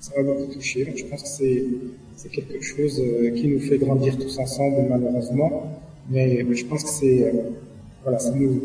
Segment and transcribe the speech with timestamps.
[0.00, 0.84] ça va beaucoup toucher.
[0.84, 5.78] Donc je pense que c'est, quelque chose euh, qui nous fait grandir tous ensemble, malheureusement.
[6.08, 8.60] Mais, je pense que c'est, euh, euh,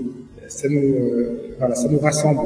[1.59, 2.39] voilà, ça nous rassemble.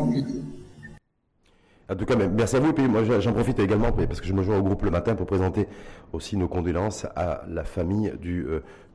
[1.88, 2.74] En tout cas, merci à vous.
[2.78, 5.26] Et moi, j'en profite également parce que je me joins au groupe le matin pour
[5.26, 5.68] présenter
[6.14, 8.46] aussi nos condoléances à la famille du,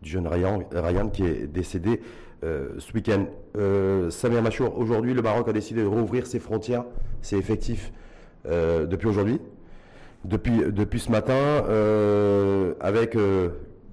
[0.03, 2.01] jeune Ryan, Ryan qui est décédé
[2.43, 3.27] ce week-end.
[4.11, 6.85] Samir Machour, aujourd'hui, le Maroc a décidé de rouvrir ses frontières.
[7.21, 7.93] C'est effectif
[8.45, 9.41] depuis aujourd'hui
[10.25, 13.51] depuis, depuis ce matin, euh, avec euh,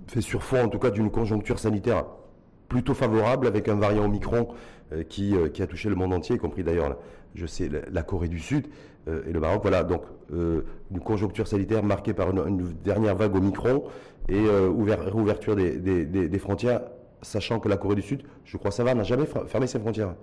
[0.08, 2.06] fait sur fond en tout cas d'une conjoncture sanitaire
[2.70, 4.48] plutôt favorable, avec un variant Omicron
[4.94, 6.98] euh, qui, qui, a touché le monde entier, y compris d'ailleurs,
[7.36, 8.68] je sais, la, Corée du Sud
[9.08, 9.62] et le Maroc.
[9.64, 13.84] Voilà, donc une conjoncture sanitaire marquée par une, dernière vague Omicron
[14.30, 16.82] et ouverture des, des, des, frontières,
[17.22, 20.16] sachant que la Corée du Sud, je crois ça va, n'a jamais fermé ses frontières.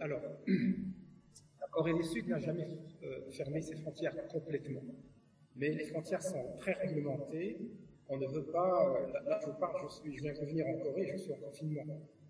[0.00, 2.66] alors, la Corée du Sud n'a jamais
[3.30, 4.82] fermer ses frontières complètement.
[5.56, 7.58] Mais les frontières sont très réglementées.
[8.08, 8.96] On ne veut pas.
[8.96, 11.84] Euh, là, je parle, je, viens de revenir en Corée, je suis en confinement.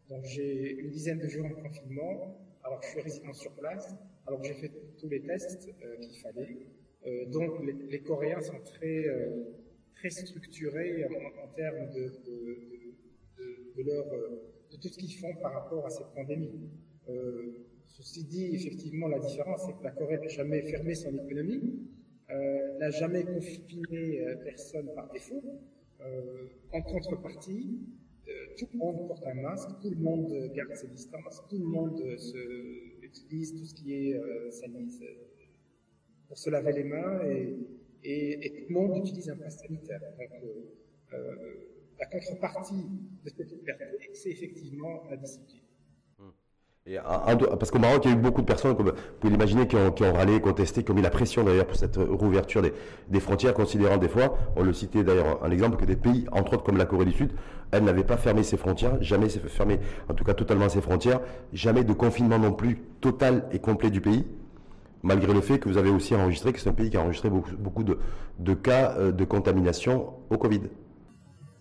[0.09, 3.95] Donc j'ai une dizaine de jours en confinement, alors que je suis résident sur place,
[4.27, 6.57] alors que j'ai fait tous les tests euh, qu'il fallait.
[7.07, 9.07] Euh, donc les, Coréens sont très,
[9.95, 12.13] très structurés en, termes de,
[13.77, 16.71] de tout ce qu'ils font par rapport à cette pandémie.
[17.89, 21.89] Ceci dit, effectivement, la différence, c'est que la Corée n'a jamais fermé son économie,
[22.31, 25.43] euh, n'a jamais confiné euh, personne par défaut.
[26.01, 27.81] Euh, en contrepartie,
[28.57, 32.01] tout le monde porte un masque, tout le monde garde ses distances, tout le monde
[32.17, 35.17] se, utilise tout ce qui est sanitaire
[36.29, 37.21] pour se laver les mains
[38.03, 40.01] et, tout le monde utilise un pass sanitaire.
[40.19, 41.21] Donc,
[41.99, 42.87] la contrepartie
[43.25, 45.63] de cette liberté, c'est effectivement la discipline.
[46.85, 49.77] Parce qu'au Maroc, il y a eu beaucoup de personnes, comme vous pouvez l'imaginer, qui
[49.77, 52.61] ont, râlé, contesté, qui ont mis la pression d'ailleurs pour cette rouverture
[53.09, 56.55] des, frontières, considérant des fois, on le citait d'ailleurs un exemple, que des pays, entre
[56.55, 57.31] autres comme la Corée du Sud,
[57.71, 59.79] elle n'avait pas fermé ses frontières, jamais fermé,
[60.09, 61.21] en tout cas totalement ses frontières,
[61.53, 64.27] jamais de confinement non plus total et complet du pays,
[65.05, 67.31] malgré le fait que vous avez aussi enregistré que c'est un pays qui a enregistré
[67.31, 70.63] beaucoup, beaucoup de, cas euh, de contamination au Covid.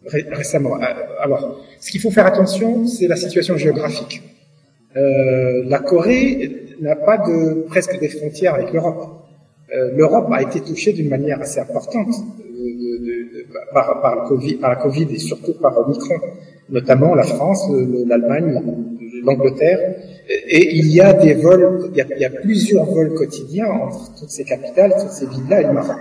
[0.03, 0.77] Récemment.
[0.77, 0.85] Euh,
[1.19, 4.23] alors, ce qu'il faut faire attention, c'est la situation géographique.
[4.97, 7.23] Euh, la Corée n'a pas
[7.67, 9.25] presque des frontières avec l'Europe.
[9.73, 15.07] Euh, L'Europe a été touchée d'une manière assez importante de, par, le COVID, la Covid
[15.13, 16.15] et surtout par Omicron,
[16.69, 17.69] notamment la France,
[18.05, 18.61] l'Allemagne,
[19.23, 19.95] l'Angleterre.
[20.29, 24.43] Et il y a des vols, il y a, plusieurs vols quotidiens entre toutes ces
[24.43, 25.97] capitales, toutes ces villes-là et le Maroc.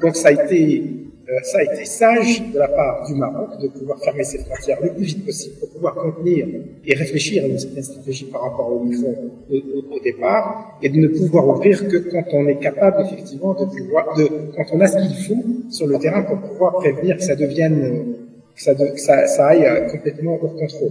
[0.00, 1.09] Donc ça a été euh,
[1.42, 4.90] ça a été sage de la part du Maroc de pouvoir fermer ses frontières le
[4.90, 6.46] plus vite possible pour pouvoir contenir
[6.84, 9.14] et réfléchir à une certaine stratégie par rapport au micro
[9.50, 14.16] au, départ et de ne pouvoir ouvrir que quand on est capable effectivement de pouvoir,
[14.16, 17.36] de, quand on a ce qu'il faut sur le terrain pour pouvoir prévenir que ça
[17.36, 18.16] devienne,
[18.54, 18.62] que
[19.00, 20.90] ça, ça, aille euh, complètement hors contrôle.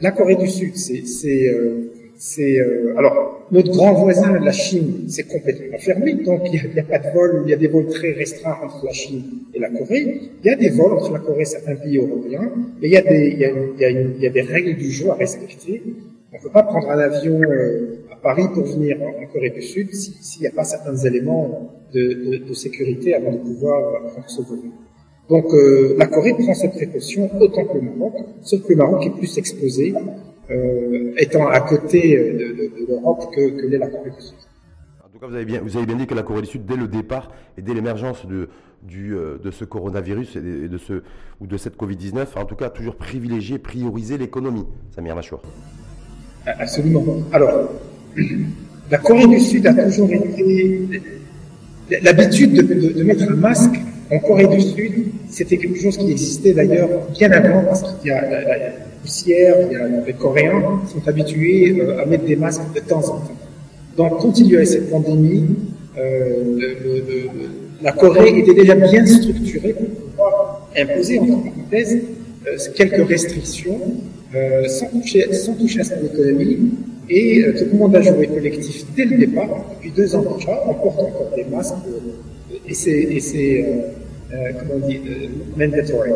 [0.00, 5.24] La Corée du Sud, c'est, euh, c'est euh, alors notre grand voisin, la Chine, c'est
[5.24, 8.12] complètement fermé, donc il n'y a, pas de vol, il y a des vols très
[8.12, 10.20] restreints entre la Chine et la Corée.
[10.42, 12.96] Il y a des vols entre la Corée et certains pays européens, mais il y
[12.96, 13.50] a des, il y a,
[13.90, 15.82] il y a, des règles du jeu à respecter.
[16.32, 19.62] On ne peut pas prendre un avion euh, à Paris pour venir en, Corée du
[19.62, 24.28] Sud s'il n'y a pas certains éléments de, de, de, sécurité avant de pouvoir prendre
[24.28, 24.58] ce vol.
[25.28, 29.06] Donc euh, la Corée prend cette précaution autant que le Maroc, sauf que le Maroc
[29.06, 30.00] est plus exposé euh,
[31.16, 34.34] étant à côté de, de, de l'Europe que, que l'est la Corée du Sud.
[35.04, 36.64] En tout cas, vous avez, bien, vous avez bien dit que la Corée du Sud,
[36.66, 38.48] dès le départ et dès l'émergence de,
[38.82, 41.02] du, euh, de ce coronavirus et de, ce,
[41.40, 45.40] ou de cette Covid-19, en tout cas, a toujours privilégié, priorisé l'économie, Samir Machour.
[46.46, 47.04] Absolument.
[47.32, 47.70] Alors,
[48.90, 51.00] la Corée du Sud a toujours été
[52.02, 53.76] l'habitude de, de, de, mettre un masque
[54.10, 54.92] en Corée du Sud,
[55.28, 58.72] c'était quelque chose qui existait d'ailleurs bien avant, parce qu'il y a la, la,
[59.26, 63.18] il y a, les Coréens sont habitués euh, à mettre des masques de temps en
[63.18, 63.36] temps.
[63.96, 65.56] Donc, quand il cette pandémie,
[65.98, 66.58] euh,
[67.82, 71.98] la Corée était déjà bien structurée pour pouvoir imposer, entre parenthèses,
[72.46, 73.80] euh, quelques restrictions
[74.66, 76.72] sans, toucher, sans toucher à son économie.
[77.08, 80.74] Et tout le monde a joué collectif dès le départ, depuis deux ans déjà, on
[80.74, 81.74] porte encore des masques
[82.66, 82.74] et
[83.20, 83.64] c'est,
[85.56, 86.10] mandatory.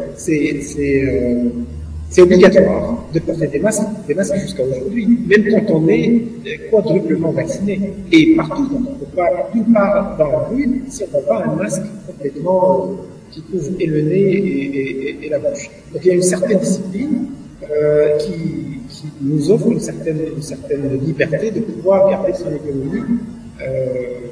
[2.19, 6.25] Obligatoire de porter des masques, des masques jusqu'à aujourd'hui, même quand on est
[6.71, 7.95] quadruplement vacciné.
[8.11, 11.45] Et partout, on ne peut pas, nulle part dans la rue, si on n'a pas
[11.45, 12.95] un masque complètement euh,
[13.31, 15.71] qui couvre et le nez et, la bouche.
[15.93, 17.27] Donc il y a une certaine discipline
[17.71, 23.19] euh, qui, qui, nous offre une certaine, une certaine liberté de pouvoir garder son économie
[23.61, 24.29] euh,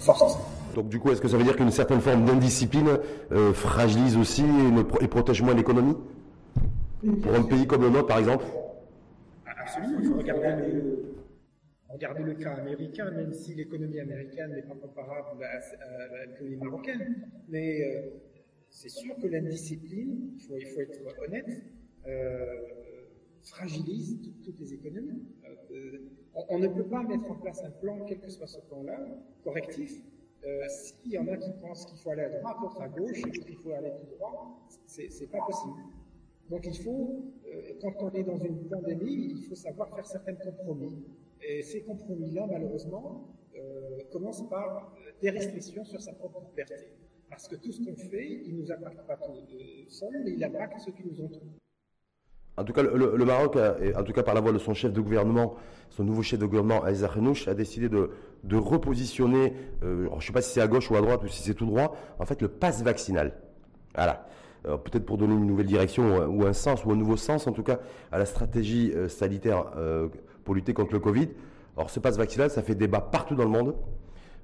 [0.00, 0.38] forte.
[0.74, 2.98] Donc du coup, est-ce que ça veut dire qu'une certaine forme d'indiscipline
[3.32, 4.44] euh, fragilise aussi
[5.00, 5.96] et, protège moins l'économie?
[7.02, 8.44] Pour un pays comme le nôtre, par exemple
[9.44, 10.72] Absolument, il faut regarder
[12.24, 17.28] le, cas américain, même si l'économie américaine n'est pas comparable à, l'économie marocaine.
[17.48, 18.10] Mais euh,
[18.68, 21.62] c'est sûr que l'indiscipline, il faut, il faut être honnête,
[22.06, 22.60] euh,
[23.42, 25.24] fragilise toutes les économies.
[26.34, 28.98] on, ne peut pas mettre en place un plan, quel que soit ce plan-là,
[29.42, 30.02] correctif,
[30.44, 33.18] euh, s'il y en a qui pensent qu'il faut aller à droite, d'autres à gauche,
[33.18, 35.82] et qu'il faut aller tout droit, c'est pas possible.
[36.52, 40.34] Donc il faut, euh, quand on est dans une pandémie, il faut savoir faire certains
[40.34, 41.02] compromis.
[41.40, 46.92] Et ces compromis-là, malheureusement, euh, commencent par des restrictions sur sa propre liberté.
[47.30, 49.32] Parce que tout ce qu'on fait, il ne nous impacte pas tout
[49.88, 51.56] seul, mais il impacte ceux qui nous trouvés.
[52.58, 55.00] En tout cas, le, Maroc, en tout cas par la voix de son chef de
[55.00, 55.54] gouvernement,
[55.88, 58.10] son nouveau chef de gouvernement, Aïssa Renouch, a décidé de,
[58.54, 61.42] repositionner, euh, je ne sais pas si c'est à gauche ou à droite ou si
[61.42, 63.32] c'est tout droit, en fait, le pass vaccinal.
[63.94, 64.26] Voilà.
[64.62, 67.64] Peut-être pour donner une nouvelle direction ou un sens, ou un nouveau sens, en tout
[67.64, 67.80] cas,
[68.12, 70.08] à la stratégie euh, sanitaire euh,
[70.44, 71.28] pour lutter contre le Covid.
[71.76, 73.74] Alors, ce pass vaccinal, ça fait débat partout dans le monde.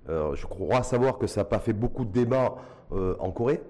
[0.09, 2.56] je crois savoir que ça n'a pas fait beaucoup de débats
[2.91, 3.61] en Corée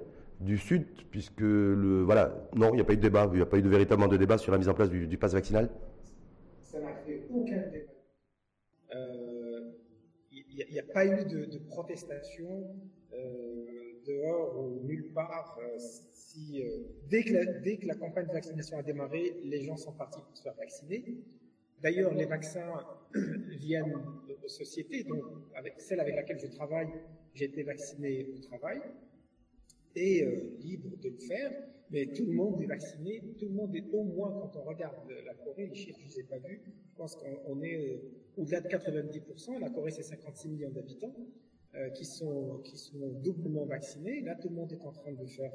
[0.40, 3.42] du Sud, puisque le voilà, non, il n'y a pas eu de débat, il n'y
[3.42, 5.32] a pas eu de véritablement de débat sur la mise en place du, du pass
[5.32, 5.68] vaccinal.
[6.62, 7.92] Ça n'a fait aucun débat.
[8.94, 9.70] Euh,
[10.30, 12.74] il n'y a, pas eu de, protestation
[13.12, 13.64] euh,
[14.08, 15.58] dehors ou nulle part.
[15.62, 15.78] Euh,
[16.12, 16.62] si,
[17.08, 20.20] dès, que la, dès que la campagne de vaccination a démarré, les gens sont partis
[20.20, 21.04] pour se faire vacciner.
[21.82, 22.84] D'ailleurs, les vaccins
[23.14, 23.96] viennent
[24.28, 25.22] de sociétés, donc
[25.54, 26.88] avec celle avec laquelle je travaille,
[27.34, 28.80] j'ai été vacciné au travail
[29.98, 31.52] est euh, libre de le faire,
[31.90, 34.96] mais tout le monde est vacciné, tout le monde est au moins, quand on regarde
[35.24, 37.96] la Corée, les chiffres, je ne les ai pas vus, je pense qu'on est euh,
[38.36, 41.14] au-delà de 90%, la Corée c'est 56 millions d'habitants,
[41.74, 45.26] euh, qui, sont, qui sont doublement vaccinés, là tout le monde est en train de
[45.26, 45.52] faire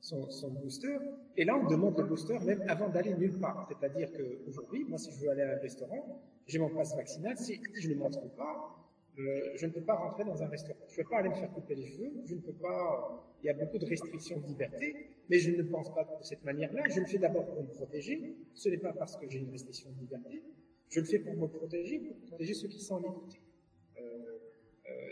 [0.00, 0.96] son, booster,
[1.36, 5.10] et là on demande le booster même avant d'aller nulle part, c'est-à-dire qu'aujourd'hui, moi si
[5.10, 8.86] je veux aller à un restaurant, j'ai mon passe vaccinal, si je ne montre pas,
[9.18, 10.78] euh, je ne peux pas rentrer dans un restaurant.
[10.88, 12.12] Je ne peux pas aller me faire couper les cheveux.
[12.26, 13.32] Je ne peux pas.
[13.42, 16.44] Il y a beaucoup de restrictions de liberté, mais je ne pense pas de cette
[16.44, 16.82] manière-là.
[16.90, 18.36] Je le fais d'abord pour me protéger.
[18.54, 20.42] Ce n'est pas parce que j'ai une restriction de liberté.
[20.90, 23.36] Je le fais pour me protéger, pour protéger ceux qui sont en écoute.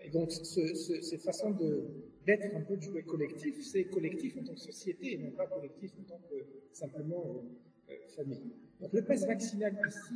[0.04, 1.50] Euh, euh, et donc, ce, ce, cette façon
[2.26, 5.46] d'être un peu de jouer collectif, c'est collectif en tant que société et non pas
[5.46, 6.36] collectif en tant que
[6.72, 7.42] simplement
[7.90, 8.52] euh, famille.
[8.80, 10.14] Donc, le pass vaccinal ici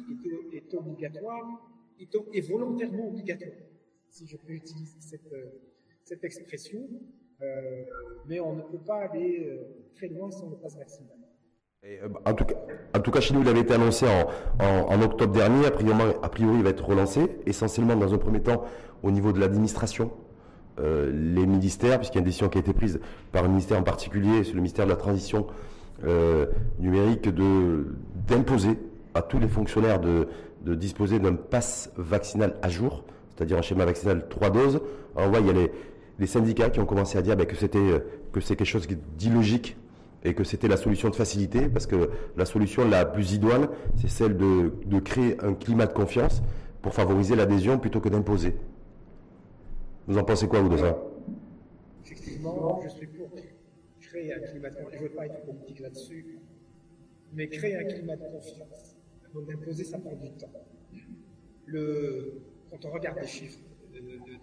[0.55, 1.71] est, obligatoire,
[2.01, 3.53] est, volontairement obligatoire
[4.11, 6.89] si je peux utiliser cette, euh, expression,
[7.43, 7.85] euh,
[8.27, 11.18] mais on ne peut pas aller euh, très loin sans le passe vaccinal.
[12.25, 12.55] En, tout cas,
[12.95, 14.07] en tout cas, chez nous, il avait été annoncé
[14.61, 15.67] en, octobre dernier.
[15.67, 15.71] A
[16.29, 18.65] priori, il va être relancé, essentiellement dans un premier temps
[19.03, 20.11] au niveau de l'administration.
[20.79, 23.01] les ministères, puisqu'il y a une décision qui a été prise
[23.33, 25.47] par un ministère en particulier, c'est le ministère de la Transition
[26.79, 27.29] numérique,
[28.27, 28.79] d'imposer
[29.15, 30.29] à tous les fonctionnaires de,
[30.63, 33.05] de disposer d'un pass vaccinal à jour
[33.39, 34.81] c'est-à-dire un schéma vaccinal trois doses.
[35.15, 35.69] Alors, on voit, il y a
[36.19, 38.01] les, syndicats qui ont commencé à dire ben, que c'était euh,
[38.33, 39.77] que c'est quelque chose d'illogique
[40.25, 44.09] et que c'était la solution de facilité, parce que la solution la plus idoine, c'est
[44.09, 46.43] celle de, de, créer un climat de confiance
[46.83, 48.55] pour favoriser l'adhésion plutôt que d'imposer.
[50.07, 50.99] Vous en pensez quoi, vous, de ça?
[52.05, 53.31] Effectivement, je suis pour
[54.01, 54.93] créer un climat de confiance.
[54.93, 56.39] Je ne veux pas être politique là-dessus,
[57.33, 58.97] mais créer un climat de confiance.
[59.35, 60.51] Donc, imposer, ça prend du temps.
[61.67, 62.41] Le,
[62.71, 63.59] quand on regarde les chiffres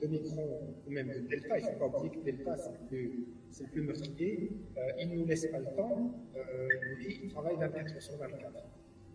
[0.01, 2.71] d'Omicron ou même de Delta, il ne faut pas oublier que Delta, c'est
[3.63, 6.67] le plus, meurtrier, euh, il ne nous laisse pas le temps euh,
[7.01, 8.53] et il travaille 24 sur 24.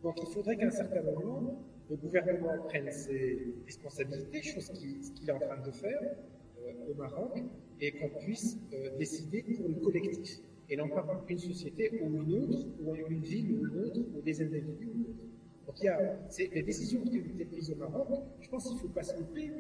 [0.02, 5.32] Donc il faudrait qu'à un certain moment, le gouvernement prenne ses responsabilités, chose qu'il est
[5.32, 7.38] en train de faire euh, au Maroc,
[7.80, 8.59] et qu'on puisse
[8.99, 13.20] décider pour le collectif, et non pas pour une société ou une autre, ou une
[13.20, 15.25] ville ou une autre, ou des individus ou une autre.
[15.66, 16.18] Donc il y a
[16.52, 18.09] les décisions qui ont été prises au Maroc,
[18.40, 19.52] je pense qu'il ne faut pas se louper,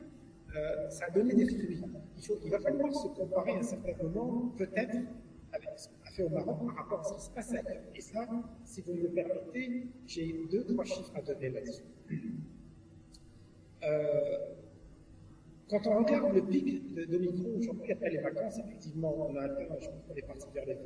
[0.56, 1.80] euh, ça a donné des fruits.
[2.16, 4.96] Il, faut, il va falloir se comparer à un certain moment, peut-être,
[5.52, 7.82] avec ce qu'on a fait au Maroc par rapport à ce qui se passe ailleurs.
[7.94, 8.28] Et ça,
[8.64, 11.84] si vous me permettez, j'ai deux, trois chiffres à donner là-dessus.
[13.82, 14.38] Euh,
[15.68, 19.46] quand on regarde le pic de, de micro aujourd'hui, après les vacances, effectivement, on a
[19.46, 20.82] je pense qu'on est parti vers les 20,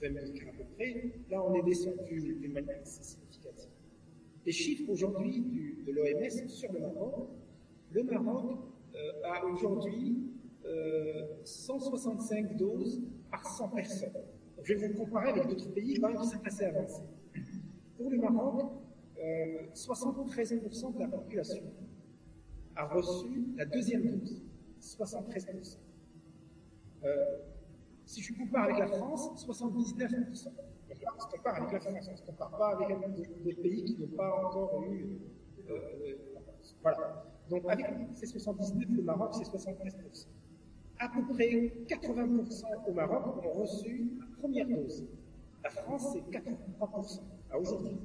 [0.00, 1.10] 000 cas à peu près.
[1.30, 3.70] Là, on est descendu d'une manière significative.
[4.46, 7.28] Les chiffres aujourd'hui de l'OMS sur le Maroc,
[7.90, 8.58] le Maroc
[9.24, 10.34] a aujourd'hui
[11.44, 14.12] 165 euh, doses par 100 personnes.
[14.62, 17.02] je vais vous comparer avec d'autres pays qui sont assez avancés.
[17.96, 18.72] Pour le Maroc,
[19.74, 21.62] 73% euh, de la population
[22.76, 24.42] a reçu la deuxième dose.
[24.80, 25.78] 73%.
[27.04, 27.24] Euh,
[28.04, 29.68] si je compare avec la France, 79%.
[30.26, 32.88] on se compare avec la France, on ne se compare pas avec
[33.44, 35.18] des pays qui n'ont pas encore eu.
[35.70, 36.16] Euh,
[36.82, 37.33] voilà.
[37.50, 40.26] Donc avec ces 79, le Maroc, c'est 73%.
[40.98, 45.04] À peu près 80% au Maroc ont reçu la première dose.
[45.62, 47.20] La France, c'est 83%
[47.50, 47.98] à aujourd'hui.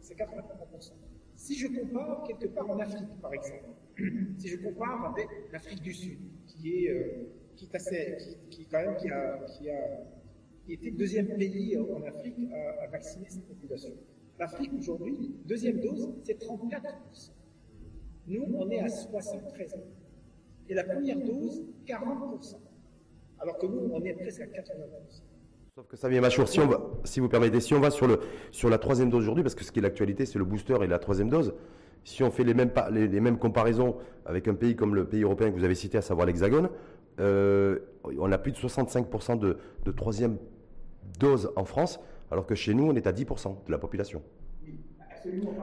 [0.00, 0.92] C'est 83%.
[1.34, 3.64] Si je compare quelque part en Afrique, par exemple,
[4.38, 8.16] si je compare avec l'Afrique du Sud, qui est, euh, qui assez,
[8.70, 9.38] quand même, a,
[10.68, 13.92] le deuxième pays en Afrique à, à vacciner cette population.
[14.38, 17.30] L'Afrique aujourd'hui, deuxième dose, c'est 34%.
[18.26, 19.74] Nous, on est à 73%.
[20.68, 22.56] Et la première dose, 40%.
[23.40, 25.22] Alors que nous, on est presque à 80%.
[25.74, 28.06] Sauf que ça vient Machour, si on va, si vous permettez, si on va sur
[28.06, 28.20] le,
[28.52, 30.86] sur la troisième dose aujourd'hui, parce que ce qui est l'actualité, c'est le booster et
[30.86, 31.52] la troisième dose.
[32.04, 35.50] Si on fait les mêmes, les, mêmes comparaisons avec un pays comme le pays européen
[35.50, 36.68] que vous avez cité, à savoir l'Hexagone,
[37.18, 40.38] euh, on a plus de 65% de, de troisième
[41.18, 41.98] dose en France,
[42.30, 44.22] alors que chez nous, on est à 10% de la population.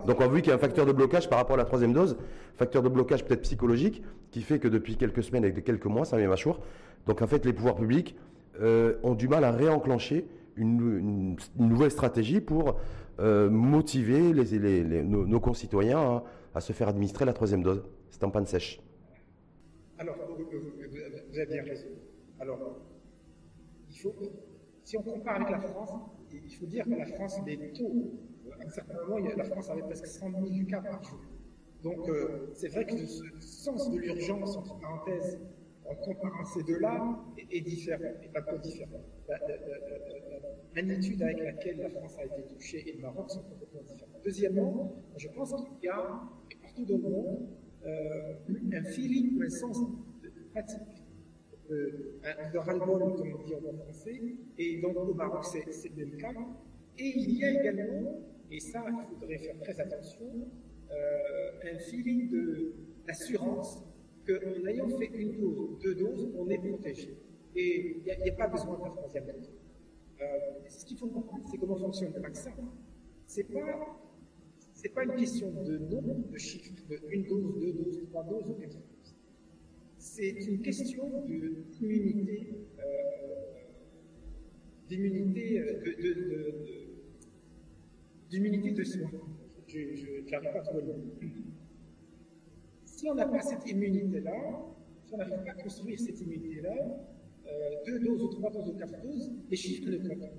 [0.06, 1.66] Donc on a vu qu'il y a un facteur de blocage par rapport à la
[1.66, 2.18] troisième dose,
[2.56, 6.18] facteur de blocage peut-être psychologique, qui fait que depuis quelques semaines et quelques mois, ça
[6.18, 6.60] vient Machour.
[7.08, 8.16] Donc en fait, les pouvoirs publics
[8.62, 12.78] euh, ont du mal à réenclencher une, une, nouvelle stratégie pour
[13.20, 16.24] euh, motiver les, les, les, nos, nos, concitoyens à,
[16.56, 17.84] à, se faire administrer la troisième dose.
[18.10, 18.82] C'est en panne sèche.
[19.98, 21.88] Alors, vous avez bien raison.
[22.40, 22.60] Alors,
[23.90, 24.14] il faut,
[24.84, 25.92] si on compare avec la France,
[26.32, 28.12] il faut dire que la France, les taux,
[28.62, 31.20] à un certain moment, la France avait presque 100 000 cas par jour.
[31.84, 35.40] Donc, euh, c'est vrai que ce sens de l'urgence, entre parenthèses,
[35.86, 39.02] en comparant ces deux-là, est, différent, est un peu différent.
[39.28, 39.56] La, la,
[40.74, 44.20] magnitude avec laquelle la France a été touchée et le Maroc sont complètement différents.
[44.24, 46.22] Deuxièmement, je pense qu'il y a,
[46.62, 47.48] partout dans le monde,
[47.86, 48.34] euh,
[48.74, 50.32] un feeling, un sens de
[51.72, 54.22] euh, un, de ras-le-bol, comme on dit en français,
[54.58, 56.34] et donc au Maroc, c'est le même cas.
[56.98, 58.20] Et il y a également,
[58.52, 60.26] et ça, il faudrait faire très attention,
[60.92, 62.30] euh, un feeling
[63.08, 63.82] d'assurance
[64.28, 67.18] qu'en ayant fait une dose, deux doses, on est protégé.
[67.56, 69.52] Et il n'y a, pas besoin de la troisième dose.
[70.22, 70.26] Euh,
[70.68, 72.52] ce qu'il faut comprendre, c'est comment fonctionne le vaccin.
[73.26, 73.98] C'est pas,
[74.94, 78.54] pas une question de nombre de chiffres, de une dose, deux doses, trois doses ou
[78.54, 79.16] quatre doses.
[79.98, 82.84] C'est une question d'immunité, euh,
[84.90, 86.81] d'immunité, euh, de, de, de,
[88.32, 89.10] d'immunité de soi.
[89.68, 91.04] Je n'arrive pas à trouver le mot.
[92.86, 94.66] Si on n'a pas cette immunité-là,
[95.04, 96.76] si on n'arrive pas à construire cette immunité-là,
[97.48, 100.32] euh, deux doses ou trois doses ou quatre doses, les chiffres ne comptent pas.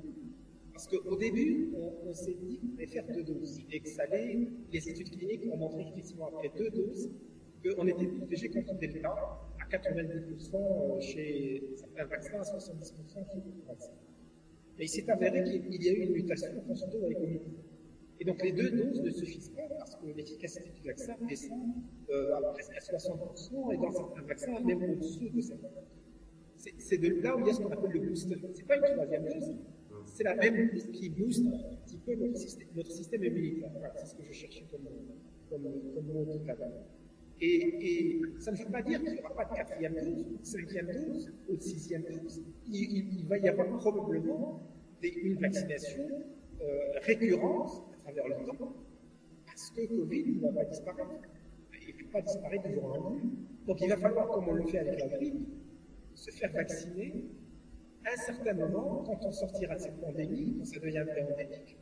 [0.73, 4.49] Parce qu'au début, on, s'est dit qu'on allait faire deux doses et que ça allait,
[4.73, 7.11] les études cliniques ont montré effectivement après deux doses
[7.63, 9.11] qu'on était protégé contre Delta
[9.61, 13.93] à 90% chez certains vaccins, à 70% chez d'autres vaccins.
[14.79, 17.09] Mais il s'est avéré qu'il y a eu une mutation en fonction de la.
[18.21, 21.75] Et donc les deux doses ne suffisent pas parce que l'efficacité du vaccin descend
[22.11, 25.57] euh, à presque à 60% et dans certains vaccins même au-dessous de 50%.
[26.57, 28.37] C'est là où il y a ce qu'on appelle le booster.
[28.55, 29.57] C'est pas une troisième dose,
[30.07, 33.71] c'est la même qui booste un petit peu notre système, notre immunitaire.
[33.97, 34.89] C'est ce que je cherchais comme,
[35.51, 35.63] comme,
[36.07, 36.85] mot tout à l'heure.
[37.41, 40.87] Et, ça ne veut pas dire qu'il n'y aura pas de quatrième dose, de cinquième
[40.93, 42.43] dose ou de sixième dose.
[42.69, 44.63] Il, va y avoir probablement
[45.03, 46.09] une vaccination
[46.61, 48.75] euh, récurrente travers le temps,
[49.47, 51.11] parce que Covid ne va pas disparaître.
[51.81, 53.21] Il ne peut pas disparaître du jour au lendemain.
[53.67, 55.49] Donc il va falloir, comme on le fait avec la grippe,
[56.15, 57.25] se faire vacciner
[58.05, 61.77] à un certain moment, quand on sortira de cette pandémie, quand ça deviendrait endémique.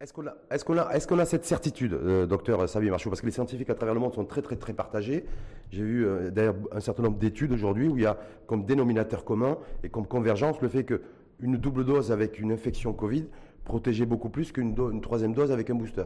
[0.00, 3.08] Est-ce qu'on a, est-ce qu'on a, est-ce a cette certitude, euh, docteur Sabi Marchou?
[3.08, 5.24] Parce que les scientifiques à travers le monde sont très, très, très partagés.
[5.70, 9.24] J'ai vu euh, d'ailleurs un certain nombre d'études aujourd'hui où il y a comme dénominateur
[9.24, 11.00] commun et comme convergence le fait que
[11.40, 13.26] une double dose avec une infection Covid
[13.64, 16.04] protégeait beaucoup plus qu'une do- troisième dose avec un booster.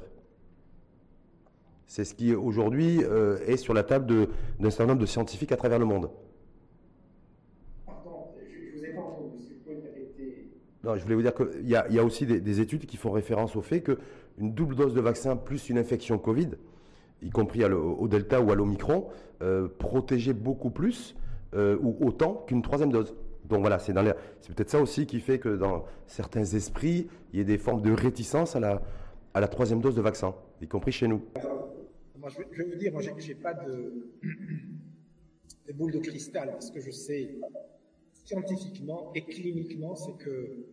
[1.86, 4.28] C'est ce qui aujourd'hui euh, est sur la table de,
[4.60, 6.10] d'un certain nombre de scientifiques à travers le monde.
[7.86, 9.38] Pardon, je, je vous ai pas entendu.
[9.40, 10.50] Si vous pouvez me répéter.
[10.84, 12.84] Non, je voulais vous dire qu'il y a, il y a aussi des, des, études
[12.86, 16.50] qui font référence au fait qu'une double dose de vaccin plus une infection Covid,
[17.22, 19.08] y compris à le, au Delta ou à l'Omicron,
[19.40, 21.16] euh, protégeait beaucoup plus
[21.54, 23.14] euh, ou autant qu'une troisième dose.
[23.48, 27.46] Donc voilà, c'est, peut-être ça aussi qui fait que dans certains esprits, il y ait
[27.46, 31.24] des formes de réticence à la, troisième dose de vaccin, y compris chez nous.
[31.34, 34.10] Je vais, vous dire, moi, j'ai, pas de,
[35.68, 37.38] de boule de cristal, parce que je sais
[38.12, 40.66] scientifiquement et cliniquement, c'est que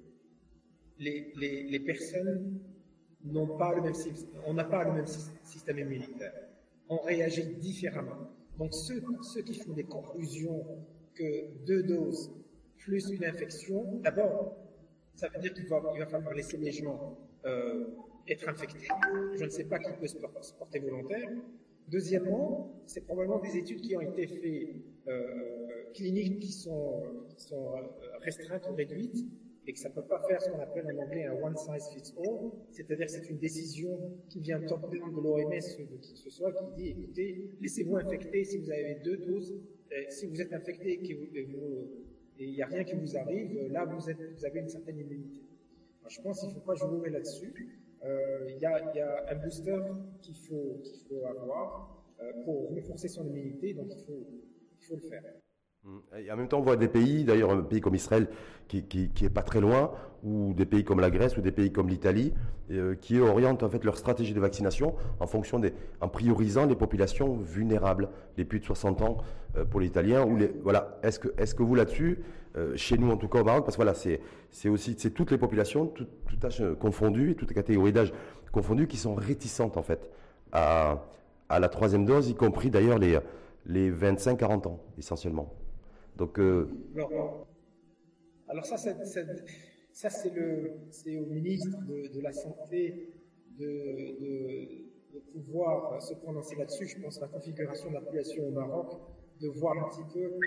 [0.99, 2.59] les, personnes
[3.23, 3.93] n'ont pas le même
[4.45, 5.07] on n'a pas le même
[5.43, 6.33] système immunitaire.
[6.89, 8.29] On réagit différemment.
[8.57, 9.01] Donc ceux
[9.45, 10.65] qui font des conclusions
[11.13, 12.31] que deux doses
[12.85, 14.55] plus une infection, d'abord,
[15.15, 17.85] ça veut dire qu'il va, falloir laisser les gens euh,
[18.27, 18.87] être infectés.
[19.35, 20.17] Je ne sais pas qui peut se
[20.57, 21.29] porter volontaire.
[21.87, 24.75] Deuxièmement, c'est probablement des études qui ont été faites
[25.07, 27.03] euh, cliniques qui sont,
[27.51, 27.81] euh,
[28.21, 29.25] restreintes ou réduites
[29.67, 31.89] et que ça ne peut pas faire ce qu'on appelle en anglais un one size
[31.91, 33.99] fits all, c'est-à-dire que c'est une décision
[34.29, 38.43] qui vient de l'OMS ou de qui que ce soit, qui dit écoutez, laissez-vous infecter
[38.43, 39.55] si vous avez deux doses,
[40.09, 40.97] si vous êtes infecté et
[42.35, 45.41] qu'il n'y a rien qui vous arrive, là vous, êtes, vous avez une certaine immunité.
[46.07, 47.53] je pense qu'il ne faut pas jouer là-dessus.
[48.03, 48.65] Euh, il y, y,
[49.01, 49.81] a un booster
[50.21, 54.27] qu'il faut, qu'il faut avoir euh, pour renforcer son immunité, donc il faut,
[54.79, 55.23] il faut le faire.
[55.85, 56.19] Mm.
[56.25, 58.27] Et en même temps, on voit des pays, d'ailleurs un pays comme Israël
[58.67, 59.91] qui, qui, est pas très loin,
[60.23, 62.33] ou des pays comme la Grèce ou des pays comme l'Italie,
[62.71, 66.75] euh, qui orientent en fait leur stratégie de vaccination en fonction des, en priorisant les
[66.75, 69.17] populations vulnérables, les plus de 60 ans
[69.55, 70.25] euh, pour les Italiens.
[70.63, 70.97] Voilà.
[71.03, 72.19] Est-ce que, vous là-dessus,
[72.57, 74.19] euh, chez nous en tout cas au Maroc, parce que voilà, c'est,
[74.69, 78.13] aussi, c'est toutes les populations, tout, tout âge confondu, toutes catégories d'âge
[78.51, 80.09] confondues, qui sont réticentes en fait
[80.51, 81.03] à,
[81.49, 85.53] la troisième dose, y compris d'ailleurs les 25-40 ans essentiellement.
[86.17, 86.69] Donc, euh,
[88.47, 88.95] alors, ça, c'est,
[89.91, 93.13] ça c'est, le, c'est au ministre de, la Santé
[93.59, 94.85] de,
[95.33, 96.87] pouvoir se prononcer là-dessus.
[96.87, 98.99] Je pense à la configuration de la population au Maroc,
[99.41, 100.39] de voir un petit peu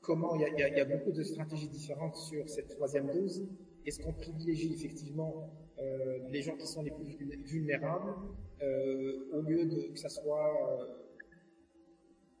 [0.00, 3.48] comment il y, a, beaucoup de stratégies différentes sur cette troisième dose.
[3.86, 8.14] Est-ce qu'on privilégie effectivement euh, les gens qui sont les plus vulnérables
[8.62, 10.88] euh, au lieu de que ça soit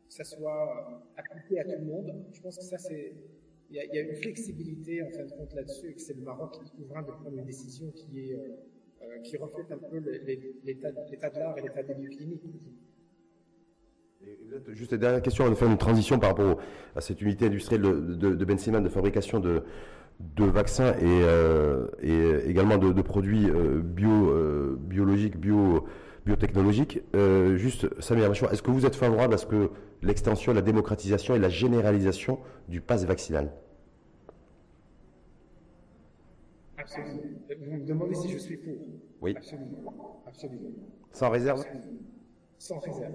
[0.08, 2.12] ça soit appliqué à tout le monde.
[2.32, 3.12] Je pense que ça, c'est.
[3.70, 6.52] Il y, a une flexibilité, en fin de compte, là-dessus, et que c'est le Maroc
[6.54, 8.48] qui trouvera de prendre une décision qui, est, euh,
[9.02, 9.98] euh, qui reflète un peu
[10.64, 12.40] l'état de l'art et l'état des lieux cliniques.
[14.68, 16.58] Juste une dernière question, on va faire une transition par rapport
[16.96, 19.62] à cette unité industrielle de, de, de de fabrication de,
[20.18, 23.50] de vaccins et, euh, et également de, produits
[23.84, 25.86] bio, biologiques, bio,
[26.28, 27.00] biotechnologiques.
[27.56, 29.70] juste, Samir est-ce que vous êtes favorable à ce que
[30.02, 32.38] l'extension, la démocratisation et la généralisation
[32.68, 33.50] du pass vaccinal?
[36.76, 37.22] Absolument.
[37.60, 38.74] Vous me demandez si je suis pour?
[39.20, 39.34] Oui.
[39.36, 40.22] Absolument.
[40.26, 40.70] Absolument.
[41.12, 41.64] Sans réserve?
[42.58, 43.14] Sans réserve.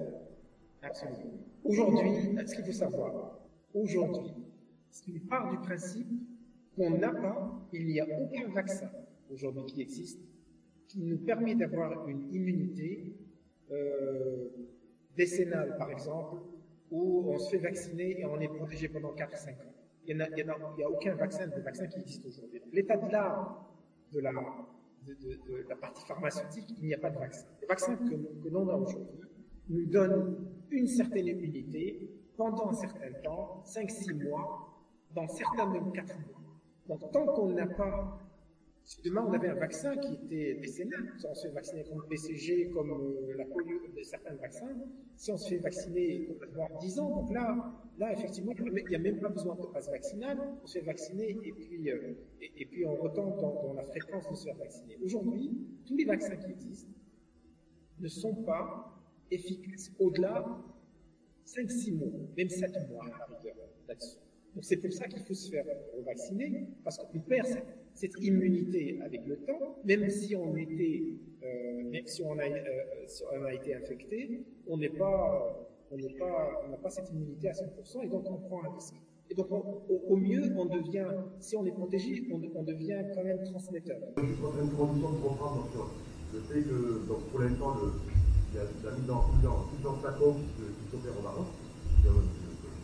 [0.82, 1.20] Absolument.
[1.64, 3.40] Aujourd'hui, ce qu'il faut savoir,
[3.74, 4.34] aujourd'hui,
[5.08, 6.08] il part du principe
[6.76, 8.90] qu'on n'a pas, il n'y a aucun vaccin
[9.32, 10.20] aujourd'hui qui existe
[10.94, 13.16] qui nous permet d'avoir une immunité
[13.72, 14.50] euh,
[15.18, 16.38] décennale, par exemple,
[16.92, 19.74] où on se fait vacciner et on est protégé pendant 4-5 ans.
[20.06, 22.62] Il n'y a, aucun vaccin, de vaccin qui existe aujourd'hui.
[22.72, 23.74] L'état de l'art
[24.12, 24.32] de la,
[25.82, 27.48] partie pharmaceutique, il n'y a pas de vaccin.
[27.62, 29.20] Le vaccin que, que l'on a aujourd'hui
[29.70, 34.84] nous donne une certaine immunité pendant un certain temps, 5-6 mois,
[35.16, 36.42] dans certains même 4 mois.
[36.88, 38.20] Donc tant qu'on n'a pas
[38.86, 42.04] si demain on avait un vaccin qui était décennal, si on se fait vacciner contre
[42.04, 44.76] le BCG, comme euh, la polio, de certains vaccins,
[45.16, 49.00] si on se fait vacciner complètement 10 ans, donc là, là effectivement, il n'y a
[49.00, 52.86] même pas besoin de passe vaccinal, on se fait vacciner et puis, euh, et, puis
[52.86, 54.98] on retombe dans, la fréquence de se faire vacciner.
[55.02, 56.92] Aujourd'hui, tous les vaccins qui existent
[58.00, 60.46] ne sont pas efficaces au-delà
[61.46, 63.06] 5-6 mois, même 7 mois
[63.88, 64.18] là-dessus.
[64.56, 65.66] Donc c'est pour ça qu'il faut se faire
[66.06, 67.48] vacciner, parce qu'on perd
[67.96, 71.04] cette, immunité avec le temps, même si on était,
[71.44, 76.70] euh, même si on a, euh, a été infecté, on n'est pas, on pas, on
[76.70, 78.96] n'a pas cette immunité à 100%, et donc on prend un risque.
[79.30, 81.08] Et donc, au, mieux, on devient,
[81.40, 83.98] si on est protégé, on, on devient quand même transmetteur.
[84.18, 85.90] Suis en train de transition de comprendre sur
[86.34, 87.74] le fait que, donc, pour l'instant,
[88.52, 91.48] il y a la mise en plusieurs flacons qui s'opèrent au Maroc,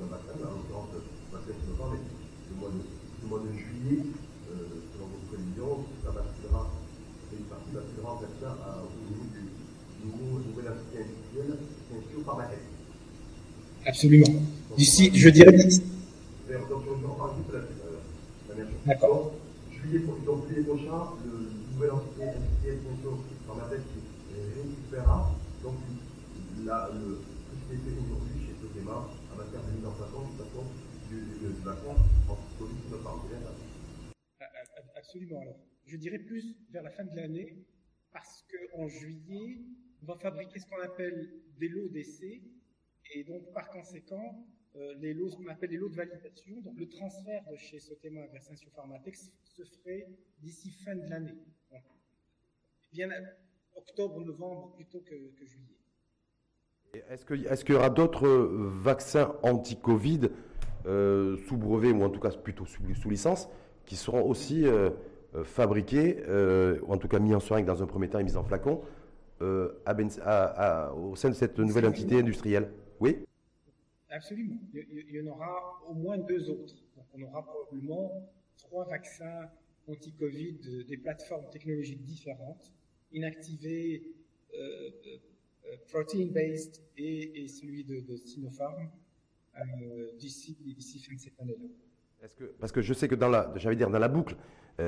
[0.02, 2.82] un vaccin, en l'occurrence le mois de,
[3.22, 4.04] le mois de juillet,
[4.52, 6.70] euh, selon votre prévision, ça basculera,
[7.32, 9.44] une partie basculera en fait ça au niveau du
[10.06, 11.58] nouveau nouvel institut industriel,
[11.94, 12.78] institut pharmaceutique.
[13.86, 14.34] Absolument.
[14.78, 15.84] D'ici, je dirais d'ici.
[16.50, 17.62] Donc, on en parle juste la,
[18.50, 18.86] la même chose.
[18.86, 19.32] D'accord.
[19.72, 22.80] Juillet, donc, juillet prochain, le nouvel entité industriel
[23.46, 25.32] pharmaceutique récupérera
[25.64, 25.76] donc
[26.66, 29.94] la, le, tout ce qui est fait aujourd'hui chez Sotema en matière de mise en
[29.94, 30.66] place de toute façon
[34.96, 35.42] Absolument.
[35.42, 37.66] Alors, je dirais plus vers la fin de l'année,
[38.12, 39.58] parce qu'en juillet,
[40.02, 42.42] on va fabriquer ce qu'on appelle des lots d'essai,
[43.14, 44.46] et donc par conséquent,
[44.76, 46.62] euh, les lots, ce qu'on appelle les lots de validation.
[46.62, 50.08] Donc le transfert de chez Sotema vers Sensio Pharmatex se ferait
[50.40, 51.38] d'ici fin de l'année.
[52.92, 53.10] Bien
[53.76, 55.78] octobre, novembre plutôt que, que juillet.
[57.10, 60.30] Est-ce qu'il est y aura d'autres vaccins anti-Covid
[60.86, 63.50] euh, sous brevet ou en tout cas plutôt sous, licence
[63.86, 64.90] qui seront aussi euh,
[65.36, 66.24] euh, fabriqués,
[66.84, 68.82] ou en tout cas mis en seringue dans un premier temps et mis en flacon
[69.42, 73.26] à, au sein de cette nouvelle entité industrielle Oui
[74.10, 74.58] Absolument.
[74.74, 76.76] Il y en aura au moins deux autres.
[76.98, 78.12] Donc on aura probablement
[78.58, 79.50] trois vaccins
[79.88, 82.72] anti-Covid des plateformes technologiques différentes,
[83.12, 84.04] inactivés,
[84.56, 88.86] euh, euh, protein-based et, celui de, Sinopharm euh,
[90.18, 90.56] d'ici
[91.00, 92.28] fin de cette année-là.
[92.38, 94.36] Que, parce que je sais que dans la, j'allais dire dans la boucle,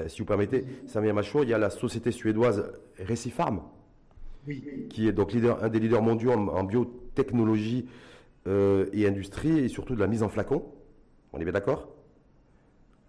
[0.08, 3.62] si vous permettez, Samir Machour, il y a la société suédoise Recipharm,
[4.48, 4.88] oui.
[4.90, 7.88] qui est donc leader, un des leaders mondiaux en, biotechnologie
[8.46, 10.64] et industrie et surtout de la mise en flacon.
[11.34, 11.90] On est bien d'accord?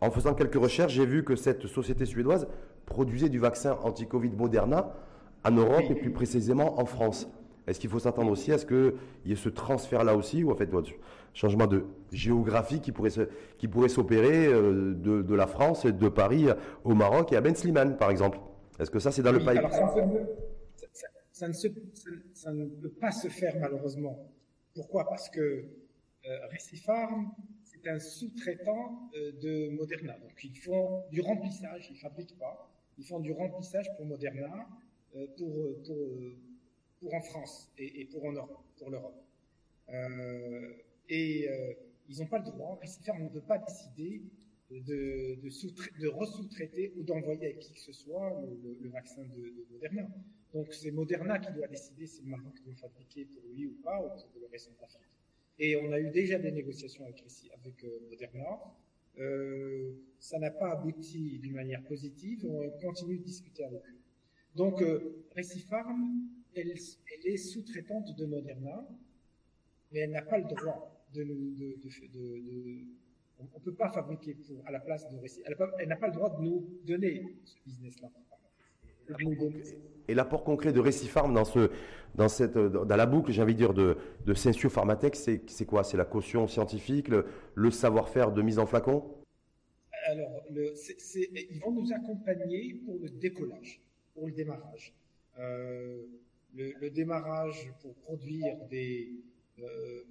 [0.01, 2.49] En faisant quelques recherches, j'ai vu que cette société suédoise
[2.87, 4.93] produisait du vaccin anti-Covid Moderna
[5.45, 7.29] en Europe et plus précisément en France.
[7.67, 8.95] Est-ce qu'il faut s'attendre aussi à ce qu'il
[9.25, 10.69] y ait ce transfert-là aussi, ou en fait,
[11.35, 13.11] changement de géographie qui pourrait
[13.59, 16.47] qui pourrait s'opérer euh, de, la France et de Paris
[16.85, 18.39] au Maroc et à Ben Slimane, par exemple?
[18.79, 19.61] Est-ce que ça, c'est dans le pays
[21.33, 21.53] ça, ne
[22.35, 24.31] ça, ne peut pas se faire, malheureusement.
[24.75, 25.09] Pourquoi?
[25.09, 26.39] Parce que euh,
[27.65, 30.19] c'est un sous-traitant euh, de Moderna.
[30.19, 32.71] Donc, ils font du remplissage, ils fabriquent pas.
[32.99, 34.69] Ils font du remplissage pour Moderna,
[35.17, 35.97] euh, pour, pour
[37.03, 39.21] pour en France et, pour en Europe, pour l'Europe.
[39.89, 40.73] Euh,
[41.09, 41.75] et euh,
[42.09, 44.23] ils n'ont pas le droit, on ne peut pas décider
[44.71, 48.41] de, de, ou d'envoyer à qui que ce soit
[48.81, 50.09] le, vaccin de, Moderna.
[50.55, 53.99] Donc c'est Moderna qui doit décider si le Maroc doit fabriquer pour lui ou pas,
[53.99, 55.03] ou pour le reste de l'Afrique.
[55.59, 57.23] Et on a eu déjà des négociations avec,
[57.61, 58.59] avec euh, Moderna.
[60.21, 62.47] Ça n'a pas abouti d'une manière positive.
[62.47, 64.03] On continue de discuter avec eux.
[64.55, 65.25] Donc, euh,
[66.55, 68.87] elle, est sous-traitante de Moderna,
[69.93, 71.55] mais elle n'a pas le droit de nous.
[71.55, 71.77] De,
[72.13, 72.85] de,
[73.39, 75.43] on ne peut pas fabriquer pour, à la place de récit.
[75.45, 78.09] Elle n'a pas, le droit de nous donner ce business-là.
[80.09, 81.71] Et l'apport concret de Récifarm dans, ce,
[82.15, 85.85] dans, cette, dans la boucle, j'ai envie de dire, de, de Sensio Pharmatech, c'est quoi?
[85.85, 89.05] C'est la caution scientifique, le, savoir-faire de mise en flacon?
[90.07, 90.73] Alors, le,
[91.17, 93.81] ils vont nous accompagner pour le décollage,
[94.15, 94.95] pour le démarrage.
[95.39, 96.03] Euh,
[96.55, 99.07] le, démarrage pour produire euh,
[99.61, 100.05] euh,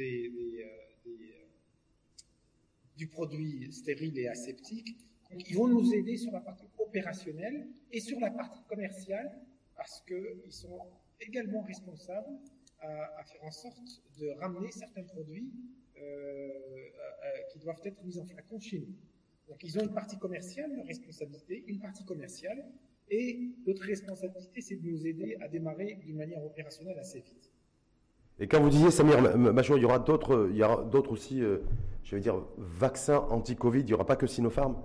[0.00, 0.64] euh,
[2.96, 4.96] du produit stérile et aseptique.
[5.30, 9.40] Ils vont nous aider sur la partie opérationnelle et sur la partie commerciale
[9.76, 10.80] parce qu'ils sont
[11.20, 12.38] également responsables
[12.80, 15.52] à, faire en sorte de ramener certains produits
[17.52, 18.94] qui doivent être mis en flacon chez nous.
[19.48, 22.64] Donc ils ont une partie commerciale, une responsabilité, une partie commerciale,
[23.10, 27.50] et notre responsabilité, c'est de nous aider à démarrer d'une manière opérationnelle assez vite.
[28.40, 31.42] Et quand vous disiez, Samir Machon, il y aura d'autres, il y aura d'autres aussi,
[31.42, 31.58] euh,
[32.04, 34.76] je vais dire, vaccins anti-Covid, il n'y aura pas que Sinopharm,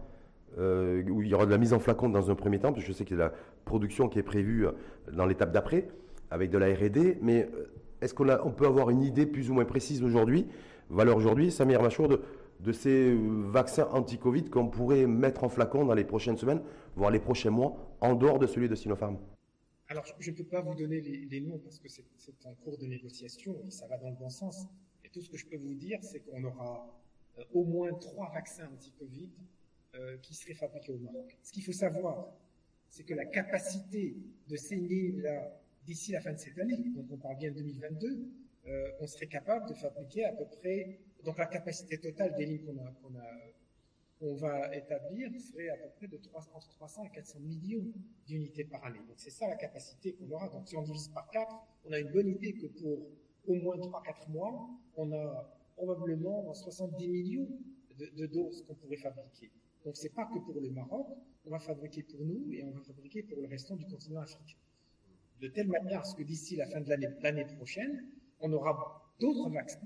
[0.58, 2.84] euh, où il y aura de la mise en flacon dans un premier temps, parce
[2.84, 3.34] que je sais qu'il y a la
[3.66, 4.72] production qui est prévue euh,
[5.12, 5.88] dans l'étape d'après,
[6.32, 7.48] avec de la R&D, mais
[8.02, 10.48] est-ce qu'on on peut avoir une idée plus ou moins précise aujourd'hui,
[10.90, 12.22] valeur aujourd'hui, Samir Machour, de,
[12.60, 16.62] de ces vaccins anti-Covid qu'on pourrait mettre en flacon dans les prochaines semaines,
[16.96, 19.18] voire les prochains mois, en dehors de celui de Sinopharm
[19.88, 22.06] Alors, je ne peux pas vous donner les, noms parce que c'est
[22.46, 24.66] en cours de négociation et ça va dans le bon sens.
[25.04, 26.88] Et tout ce que je peux vous dire, c'est qu'on aura
[27.38, 29.32] euh, au moins trois vaccins anti-Covid
[29.96, 31.38] euh, qui seraient fabriqués au Maroc.
[31.44, 32.28] Ce qu'il faut savoir,
[32.88, 34.16] c'est que la capacité
[34.48, 38.28] de ces lignes-là d'ici la fin de cette année, donc on parle bien de 2022,
[38.68, 42.66] euh, on serait capable de fabriquer à peu près donc la capacité totale des lignes
[42.66, 43.34] qu'on a,
[44.22, 47.86] on va établir serait à peu près de 300, entre 300 et 400 millions
[48.26, 49.00] d'unités par année.
[49.08, 50.48] Donc c'est ça la capacité qu'on aura.
[50.50, 51.56] Donc si on divise par 4,
[51.86, 53.08] on a une bonne idée que pour
[53.48, 57.50] au moins 3-4 mois, on a probablement 70 millions
[57.98, 59.52] de, doses qu'on pourrait fabriquer.
[59.86, 61.08] Donc c'est pas que pour le Maroc,
[61.46, 64.58] on va fabriquer pour nous et on va fabriquer pour le restant du continent africain.
[65.42, 68.08] De telle manière à ce que d'ici la fin de l'année prochaine,
[68.40, 69.82] on aura d'autres vaccins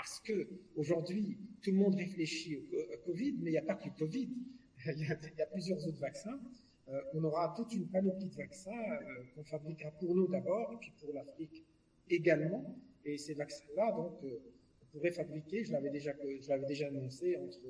[0.00, 3.84] parce que aujourd'hui, tout le monde réfléchit au Covid, mais il n'y a pas que
[3.84, 4.30] le Covid.
[4.86, 6.40] Il y a, plusieurs autres vaccins.
[6.88, 10.76] Euh, on aura toute une panoplie de vaccins euh, qu'on fabriquera pour nous d'abord, et
[10.78, 11.66] puis pour l'Afrique
[12.08, 12.74] également.
[13.04, 14.40] Et ces vaccins-là, donc, euh,
[14.82, 17.60] on pourrait fabriquer, je l'avais déjà, je l'avais déjà annoncé, entre,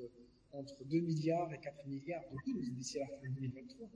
[0.53, 3.89] entre 2 milliards et 4 milliards de doses d'ici la fin 2023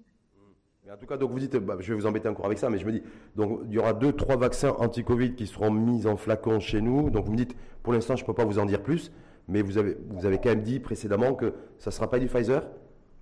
[0.93, 2.77] en tout cas, donc vous dites, bah, je vais vous embêter encore avec ça, mais
[2.77, 3.03] je me dis,
[3.37, 7.09] il y aura deux, trois vaccins anti-Covid qui seront mis en flacon chez nous.
[7.09, 9.11] Donc vous me dites, pour l'instant, je ne peux pas vous en dire plus,
[9.47, 12.63] mais vous avez, vous quand même dit précédemment que ça ne sera pas du Pfizer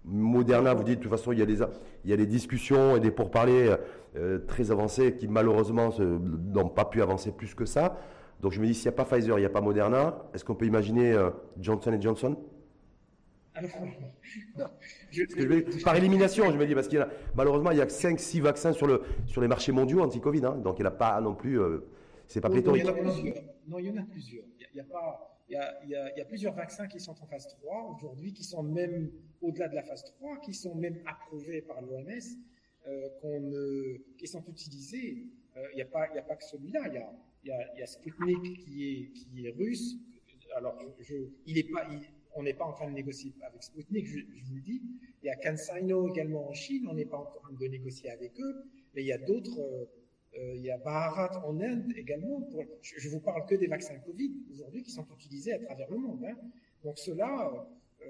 [0.05, 1.59] Moderna, vous dites de toute façon il y a des
[2.03, 3.77] il y a des discussions et des pourparlers
[4.17, 7.97] euh, très avancés qui malheureusement n'ont pas pu avancer plus que ça.
[8.41, 10.43] Donc je me dis s'il n'y a pas Pfizer, il n'y a pas Moderna, est-ce
[10.43, 12.35] qu'on peut imaginer euh, Johnson Johnson?
[15.83, 18.73] Par élimination, je me dis, parce qu'il y a, malheureusement, il y a 5-6 vaccins
[18.73, 21.59] sur, le, sur les marchés mondiaux anti-Covid, hein, donc il n'y a pas non plus,
[21.59, 21.85] euh,
[22.27, 22.85] c'est pas pléthorique.
[23.67, 24.45] Non, il y en a plusieurs.
[24.73, 27.25] Il y a, pas, il y a, il y a, plusieurs vaccins qui sont en
[27.27, 29.11] phase 3 aujourd'hui, qui sont même
[29.41, 32.09] au-delà de la phase 3, qui sont même approuvés par l'OMS,
[32.87, 33.51] euh, qu'on,
[34.17, 35.27] qui sont utilisés.
[35.55, 36.81] Euh, il n'y a pas, il y a pas que celui-là.
[36.87, 37.13] Il y a,
[37.43, 39.95] il y a, il y a Sputnik qui est, qui est russe.
[40.55, 41.87] Alors, je, il est pas,
[42.35, 44.81] on n'est pas en train de négocier avec Sputnik, je, vous le dis.
[45.21, 48.39] Il y a CanSino également en Chine, on n'est pas en train de négocier avec
[48.39, 48.65] eux.
[48.93, 49.85] Mais il y a d'autres, euh,
[50.37, 52.41] euh, il y a Bharat en Inde également.
[52.41, 55.97] Pour, je, vous parle que des vaccins Covid aujourd'hui qui sont utilisés à travers le
[55.97, 56.23] monde.
[56.25, 56.35] Hein.
[56.83, 57.67] Donc ceux-là
[58.01, 58.05] euh,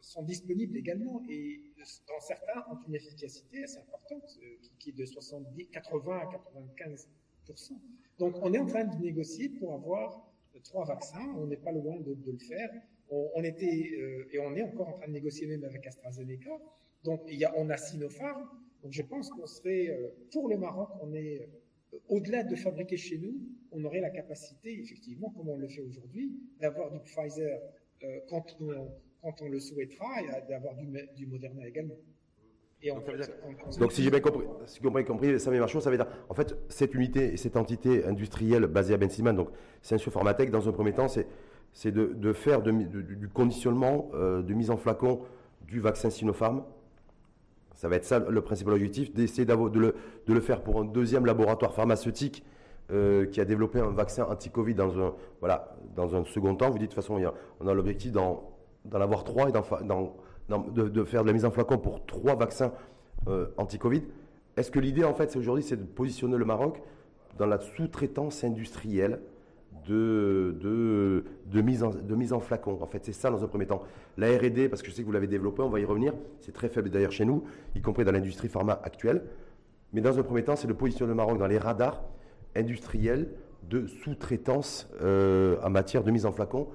[0.00, 1.60] sont disponibles également et
[2.08, 4.38] dans certains ont une efficacité assez importante
[4.78, 7.72] qui, est de 70, 80 à 95%
[8.18, 10.30] Donc on est en train de négocier pour avoir
[10.62, 11.34] trois vaccins.
[11.38, 12.70] On n'est pas loin de le faire
[13.10, 16.58] on, était euh, et on est encore en train de négocier même avec AstraZeneca.
[17.04, 18.48] Donc il y a, on a Sinopharm.
[18.82, 22.96] Donc je pense qu'on serait euh, pour le Maroc, on est euh, au-delà de fabriquer
[22.96, 23.34] chez nous,
[23.72, 27.60] on aurait la capacité, effectivement, comme on le fait aujourd'hui, d'avoir du Pfizer
[28.28, 28.90] quand, on,
[29.22, 30.86] quand on le souhaitera et d'avoir du,
[31.16, 31.96] du Moderna également.
[32.84, 33.06] Et donc,
[33.78, 36.92] donc, si j'ai bien compris, si bien compris, ça ça veut dire, en fait, cette
[36.94, 39.48] unité et cette entité industrielle basée à Ben donc
[39.80, 41.26] c'est un Pharmatech, dans un premier temps, c'est
[41.74, 45.20] c'est de, faire du conditionnement euh, de mise en flacon
[45.66, 46.62] du vaccin Sinopharm.
[47.74, 50.84] Ça va être ça le principal objectif, d'essayer de le, de le faire pour un
[50.84, 52.44] deuxième laboratoire pharmaceutique
[52.92, 56.70] euh, qui a développé un vaccin anti-Covid dans un, voilà, dans un second temps.
[56.70, 57.20] Vous dites de toute façon,
[57.60, 58.52] on a l'objectif d'en,
[58.92, 62.72] avoir trois et de, faire de la mise en flacon pour trois vaccins
[63.26, 64.04] euh, anti-Covid.
[64.56, 66.80] Est-ce que l'idée, en fait, c'est aujourd'hui, c'est de positionner le Maroc
[67.36, 69.20] dans la sous-traitance industrielle
[69.86, 72.78] de, de, de, mise en, de mise en flacon.
[72.80, 73.82] En fait, c'est ça dans un premier temps.
[74.16, 76.52] La R&D, parce que je sais que vous l'avez développé, on va y revenir, c'est
[76.52, 77.44] très faible d'ailleurs chez nous,
[77.74, 79.24] y compris dans l'industrie pharma actuelle.
[79.92, 82.02] Mais dans un premier temps, c'est le positionnement du Maroc dans les radars
[82.56, 83.30] industriels
[83.68, 86.68] de sous-traitance euh, en matière de mise en flacon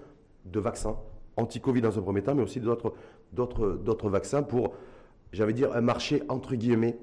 [0.45, 0.97] de vaccins
[1.37, 4.73] anti-Covid dans un premier temps, mais aussi d'autres vaccins pour,
[5.31, 6.97] j'avais dire, un marché entre guillemets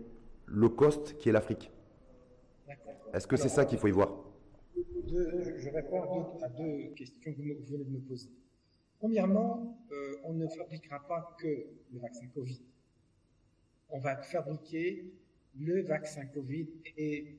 [0.47, 1.71] low cost qui est l'Afrique.
[3.13, 4.11] Est-ce que c'est ça qu'il faut y voir?
[5.09, 8.31] Je réponds à deux, questions que vous venez de me poser.
[8.99, 12.61] Premièrement, euh, on ne fabriquera pas que le vaccin Covid.
[13.91, 15.05] On va fabriquer
[15.59, 17.37] le vaccin Covid et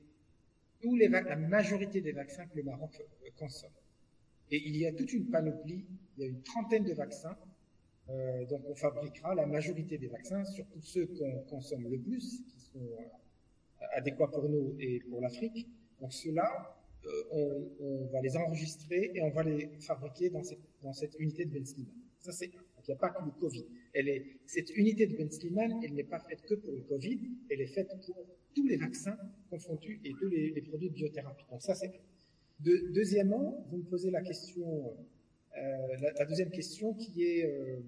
[0.82, 3.70] la majorité des vaccins que le Maroc euh, consomme.
[4.50, 5.84] Et il y a toute une panoplie,
[6.16, 7.36] il y a une trentaine de vaccins,
[8.08, 12.60] euh, donc on fabriquera la majorité des vaccins, surtout ceux qu'on consomme le plus, qui
[12.60, 12.88] sont
[13.92, 15.68] adéquats pour nous et pour l'Afrique.
[16.00, 20.42] Donc ceux-là, euh, on, va les enregistrer et on va les fabriquer dans
[20.92, 21.92] cette, unité de Ben Sliman.
[22.20, 23.66] Ça, c'est, il n'y a pas que le Covid.
[24.46, 27.66] Cette unité de Ben Sliman, elle n'est pas faite que pour le Covid, elle est
[27.66, 29.16] faite pour tous les vaccins
[29.50, 31.44] confondus et tous les, produits de biothérapie.
[31.50, 31.92] Donc ça, c'est
[32.60, 34.96] deuxièmement, vous me posez la question,
[35.56, 37.80] euh, la, deuxième question qui est euh,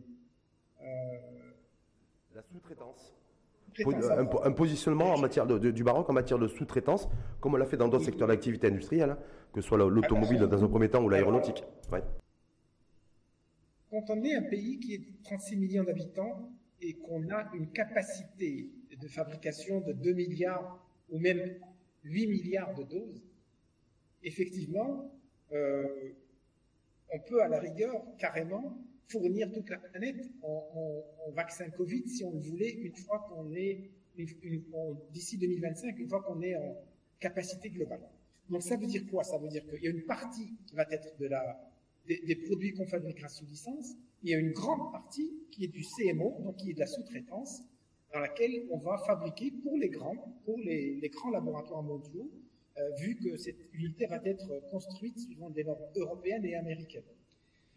[2.35, 3.20] la sous-traitance
[4.45, 7.09] un, positionnement en matière de, du Maroc en matière de sous-traitance,
[7.41, 9.19] comme on l'a fait dans d'autres secteurs d'activité industrielle, hein,
[9.53, 11.65] que ce soit l'automobile dans un premier temps ou l'aéronautique.
[13.91, 17.71] Quand on est un pays qui est de 36 millions d'habitants et qu'on a une
[17.73, 20.79] capacité de fabrication de 2 milliards
[21.11, 21.57] ou même
[22.05, 23.23] 8 milliards de doses,
[24.23, 25.13] effectivement,
[25.53, 26.13] euh,
[27.13, 28.79] on peut à la rigueur carrément
[29.11, 33.91] fournir toute la planète en, vaccin Covid si on le voulait une fois qu'on est
[35.13, 36.77] d'ici 2025, une fois qu'on est en
[37.19, 38.03] capacité globale.
[38.49, 39.23] Donc ça veut dire quoi?
[39.23, 41.31] Ça veut dire qu'il y a une partie qui va être de
[42.07, 45.83] des, produits qu'on fabriquera sous licence, il y a une grande partie qui est du
[45.83, 47.63] CMO, donc qui est de la sous-traitance,
[48.13, 52.29] dans laquelle on va fabriquer pour les grands, pour les, les grands laboratoires mondiaux,
[52.79, 57.05] euh, vu que cette unité va être construite suivant des normes européennes et américaines.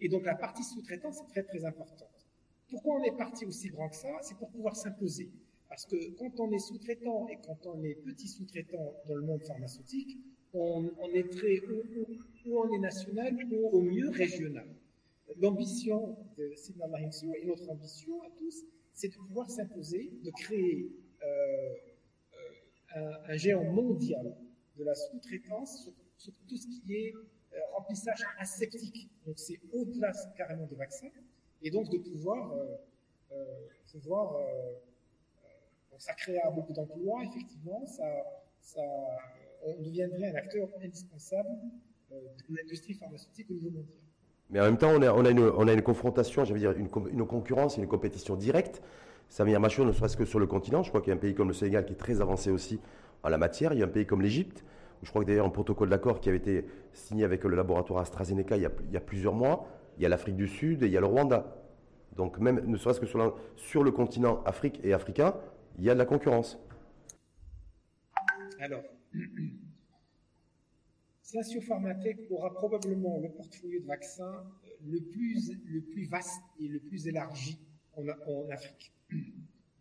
[0.04, 2.28] Et donc la partie sous-traitance est très très importante.
[2.70, 4.10] Pourquoi on est parti aussi grand que ça?
[4.22, 5.32] C'est pour pouvoir s'imposer.
[5.70, 9.44] Parce que quand on est sous-traitant et quand on est petit sous-traitant dans le monde
[9.44, 10.20] pharmaceutique,
[10.54, 14.68] on, est très ou, on est national ou au mieux régional.
[15.39, 20.92] L'ambition de Sidna Mahimsou et notre ambition à tous, c'est de pouvoir s'imposer, de créer
[21.24, 21.74] euh,
[22.98, 24.36] euh, un, géant mondial
[24.78, 27.13] de la sous-traitance sur, tout ce qui est
[27.74, 29.10] remplissage aseptique.
[29.26, 31.10] Donc c'est au-delà carrément des vaccins.
[31.62, 33.36] Et donc de pouvoir euh,
[33.92, 34.36] faut voir,
[35.98, 38.06] ça créera beaucoup d'emplois, effectivement, ça,
[38.60, 38.82] ça,
[39.66, 41.50] on deviendrait un acteur indispensable
[42.12, 43.98] de l'industrie pharmaceutique au niveau mondial.
[44.50, 46.88] Mais en même temps, on a, une, confrontation, j'allais dire, une,
[47.26, 48.82] concurrence, une compétition directe.
[49.30, 51.34] Samir Machour, ne serait-ce que sur le continent, je crois qu'il y a un pays
[51.34, 52.80] comme le Sénégal qui est très avancé aussi
[53.24, 53.74] en la matière.
[53.74, 54.63] Il y a un pays comme l'Égypte,
[55.04, 58.56] je crois que d'ailleurs un protocole d'accord qui avait été signé avec le laboratoire AstraZeneca
[58.56, 59.68] il y a, il y a plusieurs mois.
[59.98, 61.63] Il y a l'Afrique du Sud et il y a le Rwanda.
[62.16, 65.36] Donc même, ne serait-ce que sur, le continent Afrique et africain,
[65.78, 66.60] il y a de la concurrence.
[68.60, 68.84] Alors,
[71.22, 77.08] Sensio Pharmatech aura probablement le portfolio de vaccins euh, le plus, vaste et le plus
[77.08, 77.60] élargi
[77.96, 78.94] en, en Afrique.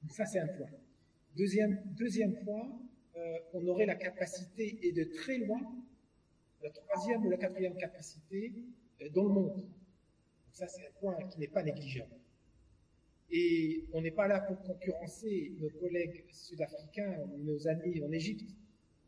[0.08, 0.70] ça, c'est un point.
[1.37, 2.68] Deuxième, deuxième point,
[3.16, 5.61] euh, on aurait la capacité, et de très loin,
[6.62, 8.53] la troisième ou la quatrième capacité
[9.03, 9.57] euh, dans le monde.
[9.57, 12.14] Donc ça, c'est un point qui n'est pas négligeable.
[13.31, 18.51] Et on n'est pas là pour concurrencer nos collègues sud-africains nos amis en Égypte.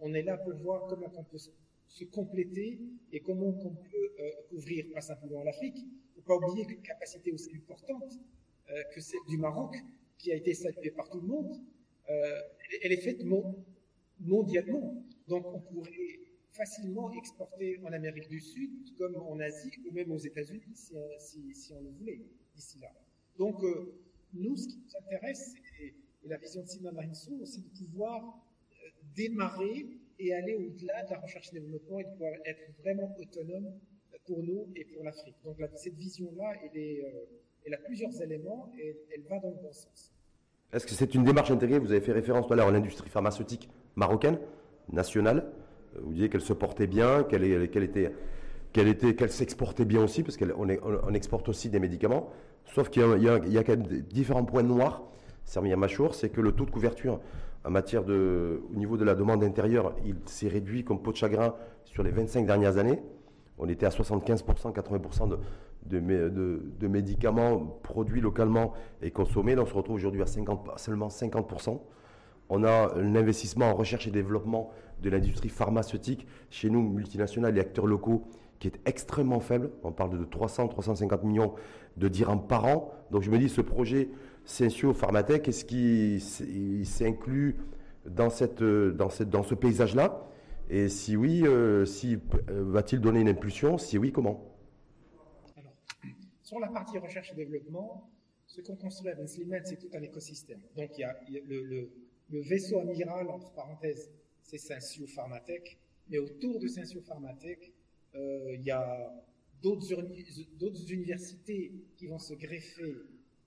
[0.00, 2.80] On est là pour voir comment on peut se compléter
[3.12, 5.76] et comment on peut euh, couvrir pas simplement l'Afrique.
[5.76, 8.18] Il ne faut pas oublier qu'une capacité aussi importante
[8.70, 9.76] euh, que celle du Maroc,
[10.18, 11.60] qui a été saluée par tout le monde,
[12.06, 13.24] elle est faite
[14.20, 15.02] mondialement.
[15.28, 16.20] Donc on pourrait
[16.52, 20.62] facilement exporter en Amérique du Sud, comme en Asie ou même aux États-Unis,
[21.18, 22.20] si, on le voulait,
[22.54, 22.92] d'ici là.
[23.38, 23.92] Donc euh,
[24.32, 25.94] nous, ce qui nous intéresse, et,
[26.26, 29.86] la vision de Simon Marinson, c'est de pouvoir euh, démarrer
[30.18, 33.78] et aller au-delà de la recherche et développement et de pouvoir être vraiment autonome
[34.24, 35.36] pour nous et pour l'Afrique.
[35.44, 37.26] Donc cette vision-là, euh,
[37.66, 40.13] elle a plusieurs éléments et elle va dans le bon sens.
[40.72, 41.78] Est-ce que c'est une démarche intégrée?
[41.78, 44.38] Vous avez fait référence tout à l'heure à l'industrie pharmaceutique marocaine,
[44.92, 45.46] nationale.
[45.96, 48.12] Euh, vous disiez qu'elle se portait bien, qu'elle était,
[48.72, 52.30] qu'elle était, qu'elle s'exportait bien aussi, parce qu'on on exporte aussi des médicaments.
[52.66, 55.02] Sauf qu'il y a, quand même différents points noirs.
[55.44, 57.20] Sermia Machour, c'est que le taux de couverture
[57.64, 61.16] en matière de, au niveau de la demande intérieure, il s'est réduit comme peau de
[61.16, 63.02] chagrin sur les 25 dernières années.
[63.58, 65.38] On était à 75%, 80% de,
[65.86, 69.56] de, médicaments produits localement et consommés.
[69.58, 71.80] On se retrouve aujourd'hui à 50, seulement 50%.
[72.50, 74.70] On a l'investissement en recherche et développement
[75.02, 79.70] de l'industrie pharmaceutique chez nous, multinationales et acteurs locaux, qui est extrêmement faible.
[79.82, 81.54] On parle de 300, 350 millions
[81.96, 82.92] de dirhams par an.
[83.10, 84.10] Donc je me dis, ce projet
[84.44, 87.56] Sensio Pharmatech, est-ce qu'il s'inclut
[88.06, 90.28] dans, dans, ce paysage-là?
[90.70, 92.18] Et si oui, euh, si,
[92.50, 93.78] euh, va-t-il donner une impulsion?
[93.78, 94.53] Si oui, comment?
[96.54, 98.08] Sur la partie recherche et développement,
[98.46, 100.60] ce qu'on construit à Ben c'est tout un écosystème.
[100.76, 101.90] Donc, il y a, le,
[102.30, 104.08] vaisseau amiral, entre parenthèses,
[104.44, 105.76] c'est Sensio Pharmatech,
[106.08, 107.72] mais autour de Sensio Pharmatech,
[108.14, 109.12] euh, il y a
[109.60, 112.98] d'autres universités qui vont se greffer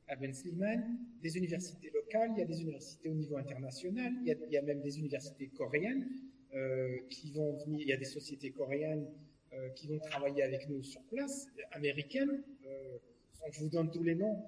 [0.09, 4.27] à Ben Sliman, des universités locales, il y a des universités au niveau international, il
[4.27, 6.09] y a, il y a même des universités coréennes.
[6.53, 9.05] Euh, qui vont venir, il y a des sociétés coréennes
[9.57, 12.97] euh, qui vont travailler avec nous sur place, américaines, euh,
[13.51, 14.43] je vous donne tous les noms,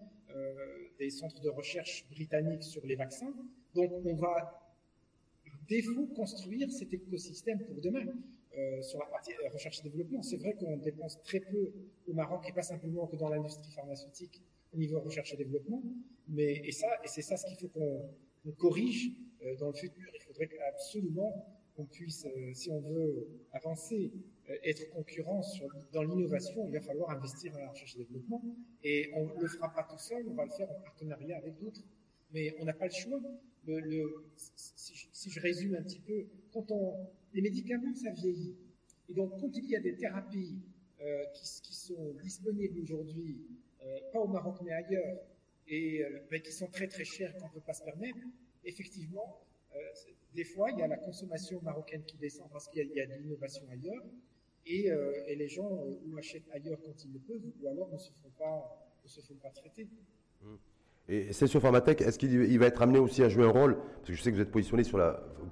[0.99, 3.33] des centres de recherche britanniques sur les vaccins.
[3.73, 4.69] Donc on va
[5.67, 8.05] défaut construire cet écosystème pour demain.
[8.57, 11.71] Euh, sur la partie recherche et développement, c'est vrai qu'on dépense très peu
[12.07, 14.41] au Maroc et pas simplement que dans l'industrie pharmaceutique
[14.73, 15.83] au niveau recherche et développement,
[16.27, 19.11] mais et ça et c'est ça ce qu'il faut qu'on corrige
[19.43, 20.09] euh, dans le futur.
[20.13, 24.11] Il faudrait absolument qu'on puisse, euh, si on veut avancer,
[24.49, 25.41] euh, être concurrent
[25.93, 28.43] dans l'innovation, il va falloir investir dans la recherche et développement.
[28.83, 31.57] Et on ne le fera pas tout seul, on va le faire en partenariat avec
[31.57, 31.81] d'autres.
[32.33, 33.21] Mais on n'a pas le choix.
[34.35, 38.55] Si, je, résume un petit peu, quand on, les médicaments, ça vieillit.
[39.09, 40.59] Et donc, quand il y a des thérapies
[41.01, 43.37] euh, qui, sont disponibles aujourd'hui,
[44.11, 45.17] pas au Maroc mais ailleurs,
[45.67, 48.19] et mais qui sont très très chères qu'on ne peut pas se permettre,
[48.65, 49.41] effectivement,
[50.33, 53.13] des fois, il y a la consommation marocaine qui descend parce qu'il y, a de
[53.13, 54.03] l'innovation ailleurs,
[54.65, 57.97] et, euh, les gens euh, ou achètent ailleurs quand ils le peuvent, ou alors ne
[57.97, 59.87] se font pas, ne se font pas traiter.
[60.41, 60.55] Mmh.
[61.11, 63.77] Et Sensio Pharmatech, est-ce qu'il va être amené aussi à jouer un rôle?
[63.77, 64.83] Parce que je sais que vous êtes positionné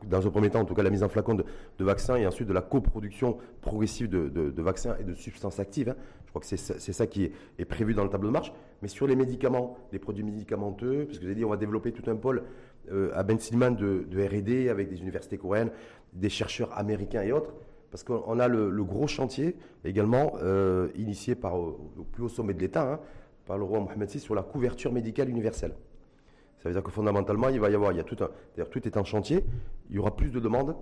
[0.04, 1.44] dans un premier temps, en tout cas, la mise en flacon de,
[1.80, 5.90] vaccins et ensuite de la coproduction progressive de vaccins et de substances actives.
[5.90, 5.96] Hein.
[6.26, 8.54] Je crois que c'est ça qui est, est, prévu dans le tableau de marche.
[8.84, 11.92] Mais sur les médicaments, les produits médicamenteux, parce que vous avez dit, on va développer
[11.92, 12.44] tout un pôle
[12.92, 15.72] euh, à Ben Silman de, R&D avec des universités coréennes,
[16.14, 17.54] des chercheurs américains et autres.
[17.92, 22.60] Parce qu'on a le, gros chantier également euh, initié par au, plus haut sommet de
[22.60, 22.94] l'État.
[22.94, 23.00] Hein,
[23.48, 25.74] par le roi Mohamed VI sur la couverture médicale universelle.
[26.60, 28.70] Ça veut dire que fondamentalement, il va y avoir, il y a tout un, d'ailleurs
[28.70, 29.44] tout est en chantier,
[29.90, 30.76] il y aura plus de demandes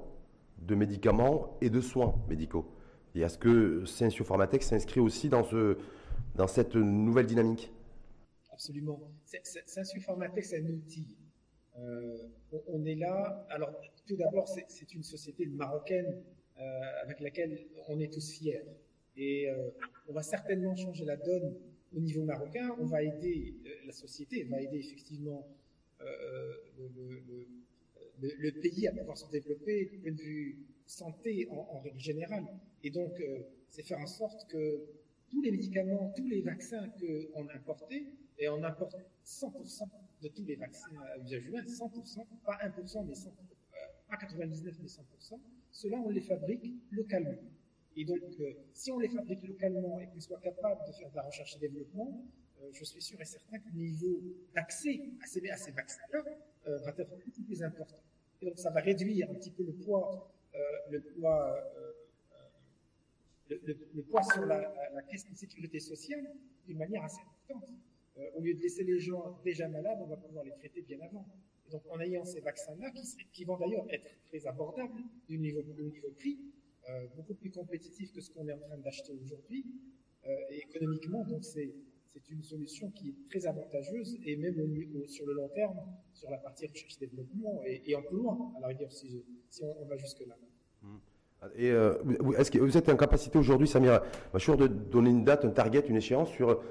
[0.57, 2.65] de médicaments et de soins médicaux.
[3.13, 5.77] Et est-ce que Sensio Pharmatech s'inscrit aussi dans, ce,
[6.35, 7.71] dans cette nouvelle dynamique
[8.51, 8.99] Absolument.
[9.33, 11.17] Un Pharmatech, c'est un outil.
[11.77, 12.17] Euh,
[12.51, 13.45] on, on, est là.
[13.49, 13.73] Alors,
[14.05, 16.23] tout d'abord, c'est une société marocaine
[16.57, 16.61] euh,
[17.03, 18.63] avec laquelle on est tous fiers.
[19.17, 19.69] Et euh,
[20.07, 21.55] on va certainement changer la donne
[21.95, 22.75] au niveau marocain.
[22.79, 23.55] On va aider
[23.85, 25.47] la société, va aider effectivement
[28.19, 32.45] le, pays à pouvoir se développer du point de vue santé en, en règle générale.
[32.83, 33.21] Et donc,
[33.69, 34.85] c'est faire en sorte que
[35.29, 36.87] tous les médicaments, tous les vaccins
[37.33, 38.05] qu'on importait,
[38.37, 38.95] et on importe
[39.25, 39.87] 100%
[40.25, 43.29] de tous les vaccins à usage humain, 100%, pas 1%, mais 100%,
[44.09, 45.39] pas 99, mais 100%,
[45.71, 47.37] ceux-là, on les fabrique localement.
[47.95, 51.15] Et donc, euh, si on les fabrique localement et qu'on soit capable de faire de
[51.15, 52.25] la recherche et développement,
[52.61, 54.19] euh, je suis sûr et certain que le niveau
[54.53, 56.23] d'accès à ces, vaccins-là
[56.67, 57.99] euh, va être beaucoup plus important.
[58.41, 60.57] Et donc, ça va réduire un petit peu le poids, euh,
[60.89, 64.03] le poids, euh, le,
[64.33, 66.25] sur la, la, caisse de sécurité sociale
[66.65, 67.69] d'une manière assez importante.
[68.35, 71.25] Au lieu de laisser les gens déjà malades, on va pouvoir les traiter bien avant.
[71.71, 72.91] Donc, en ayant ces vaccins-là,
[73.31, 76.37] qui, vont d'ailleurs être très abordables du niveau, du niveau prix,
[76.89, 79.65] euh, beaucoup plus compétitif que ce qu'on est en train d'acheter aujourd'hui.
[80.27, 81.73] Euh, économiquement, donc c'est
[82.29, 84.55] une solution qui est très avantageuse et même
[85.07, 85.77] sur le long terme,
[86.13, 89.23] sur la partie recherche et et, un peu loin, à la rigueur, si,
[89.61, 90.35] on, va jusque-là.
[90.81, 90.87] Mmh.
[91.59, 94.01] Euh, est-ce que vous êtes en capacité aujourd'hui, Samir
[94.33, 96.63] Machour, de donner une date, un target, une échéance sur,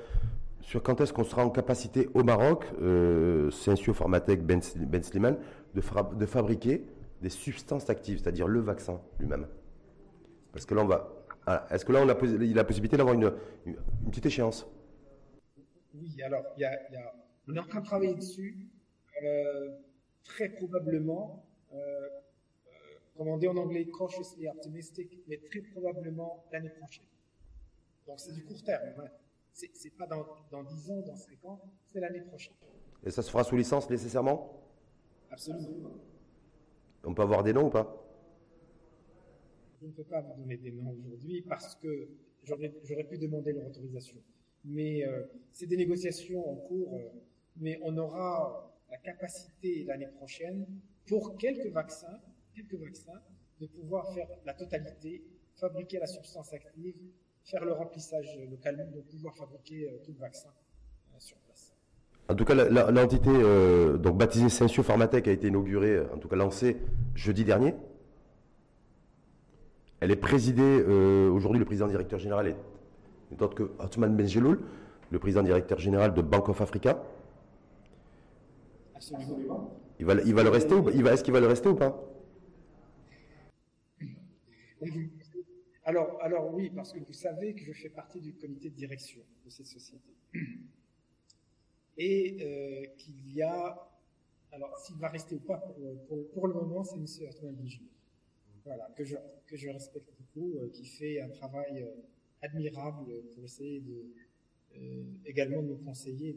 [0.65, 5.37] sur quand est-ce qu'on sera en capacité au Maroc, euh, Sensio Pharmatech Ben, ben Sliman,
[5.75, 6.85] de, fabriquer
[7.23, 9.47] des substances actives, c'est-à-dire le vaccin lui-même
[10.55, 11.11] parce que là, on va.
[11.71, 13.33] Est-ce que là, on a, il a la possibilité d'avoir une,
[14.09, 14.67] petite échéance?
[15.95, 17.12] Oui, alors, a,
[17.49, 18.57] on est en train de travailler dessus.
[19.23, 19.71] Euh,
[20.23, 22.71] très probablement, euh, euh,
[23.17, 27.05] comme on dit en anglais, cautiously optimistic, mais très probablement l'année prochaine.
[28.07, 29.11] Donc, c'est du court terme.
[29.55, 32.55] C'est pas dans, dans 10 ans, dans 5 ans, c'est l'année prochaine.
[33.05, 34.61] Et ça se fera sous licence nécessairement?
[35.31, 35.91] Absolument.
[37.05, 38.05] On peut avoir des noms ou pas?
[39.81, 42.09] Je ne peux pas vous donner des noms aujourd'hui parce que
[42.43, 44.17] j'aurais pu demander leur autorisation.
[44.65, 47.11] Mais euh, c'est des négociations en cours, euh,
[47.57, 50.67] mais on aura la capacité l'année prochaine
[51.07, 52.19] pour quelques vaccins,
[52.55, 53.21] quelques vaccins,
[53.61, 55.23] de pouvoir faire la totalité,
[55.55, 56.97] fabriquer la substance active,
[57.45, 61.73] faire le remplissage localement, de pouvoir fabriquer euh, tout le vaccin euh, sur place.
[62.29, 66.37] En tout cas, l'entité euh, donc baptisée Sensio Pharmatech a été inaugurée, en tout cas
[66.37, 66.79] lancée
[67.15, 67.75] jeudi dernier.
[70.01, 72.57] Elle est présidée, euh, aujourd'hui le président directeur général est,
[73.33, 74.61] est autre que Othman Benjeloul,
[75.11, 77.03] le président directeur général de Bank of Africa.
[78.95, 79.71] Absolument.
[80.01, 81.75] Il va, il va le rester ou il va, est-ce qu'il va le rester ou
[81.75, 82.03] pas?
[85.85, 89.51] Alors, oui, parce que vous savez que je fais partie du comité de direction de
[89.51, 90.14] cette société.
[91.97, 93.78] Et euh, qu'il y a,
[94.51, 95.59] alors s'il va rester ou pas,
[96.32, 97.28] pour, le moment, c'est M.
[97.28, 97.89] Othman Benjeloul
[98.64, 99.16] voilà, que je,
[99.47, 101.91] que je respecte beaucoup, euh, qui fait un travail euh,
[102.41, 104.07] admirable pour essayer de,
[105.26, 106.35] également de nous conseiller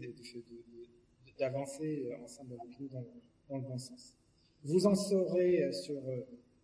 [1.39, 3.05] d'avancer ensemble avec nous dans,
[3.49, 4.15] dans, le bon sens.
[4.63, 6.01] Vous en saurez sur,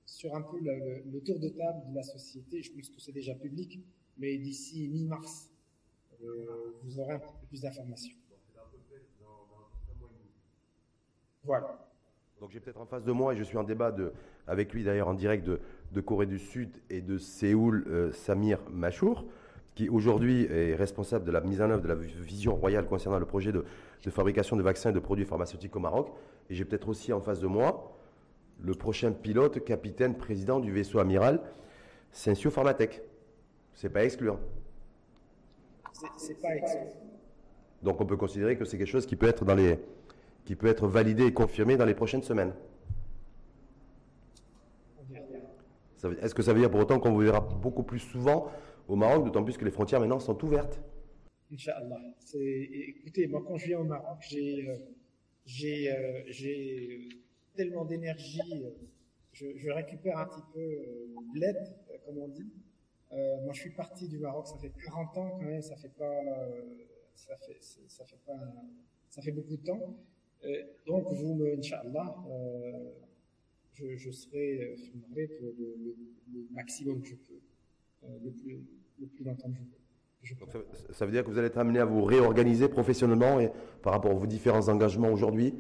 [0.06, 3.12] sur un peu le, le, tour de table de la société, je pense que c'est
[3.12, 3.80] déjà public,
[4.18, 5.49] mais d'ici mi-mars,
[6.22, 8.16] euh, vous aurez un peu plus d'informations.
[11.43, 11.89] Voilà.
[12.39, 14.14] Donc j'ai peut-être en face de moi, et je suis en débat de,
[14.47, 15.60] avec lui d'ailleurs en direct de,
[15.91, 19.26] de, Corée du Sud et de Séoul, euh, Samir Machour,
[19.76, 23.26] qui aujourd'hui est responsable de la mise en œuvre de la vision royale concernant le
[23.26, 23.66] projet de,
[24.04, 26.12] de fabrication de vaccins et de produits pharmaceutiques au Maroc.
[26.49, 27.97] Et j'ai peut-être aussi en face de moi
[28.62, 31.41] le prochain pilote, capitaine, président du vaisseau amiral,
[32.12, 33.01] Sensio Pharmatech.
[33.74, 34.39] C'est pas excluant.
[36.18, 37.04] C'est pas excluant.
[37.82, 39.80] Donc on peut considérer que c'est quelque chose qui peut être dans les
[40.45, 42.54] qui peut être validé et confirmé dans les prochaines semaines.
[46.22, 48.51] Est-ce que ça veut dire pour autant qu'on vous verra beaucoup plus souvent
[48.89, 50.82] au Maroc, d'autant plus que les frontières maintenant sont ouvertes?
[51.51, 51.99] Inch'Allah.
[52.34, 54.76] Écoutez, moi quand je viens au Maroc, j'ai euh,
[55.64, 57.08] euh, j'ai
[57.56, 58.66] tellement d'énergie,
[59.32, 61.76] je, je, récupère un petit peu euh, l'aide,
[62.06, 62.51] comme on dit.
[63.12, 65.93] Euh, moi je suis parti du Maroc, ça fait 40 ans quand même, ça fait
[65.97, 66.22] pas
[67.14, 68.39] ça fait ça fait pas
[69.10, 69.95] ça fait beaucoup de temps.
[70.88, 72.16] donc vous me, Inch'Allah,
[73.74, 75.95] je, je serai filmé pour le, le,
[76.34, 77.39] le, maximum que je peux,
[78.04, 78.60] euh, le, plus,
[78.99, 79.58] le plus longtemps que
[80.22, 80.39] je peux.
[80.39, 83.51] Donc ça, ça, veut dire que vous allez être amené à vous réorganiser professionnellement et
[83.82, 85.54] par rapport à vos différents engagements aujourd'hui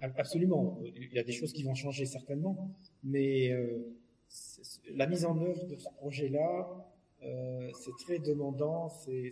[0.00, 0.80] Absolument.
[0.96, 2.70] Il y a des choses qui vont changer certainement,
[3.04, 3.94] mais euh,
[4.94, 6.86] la mise en œuvre de ce projet-là,
[7.22, 9.30] euh, c'est très demandant, c'est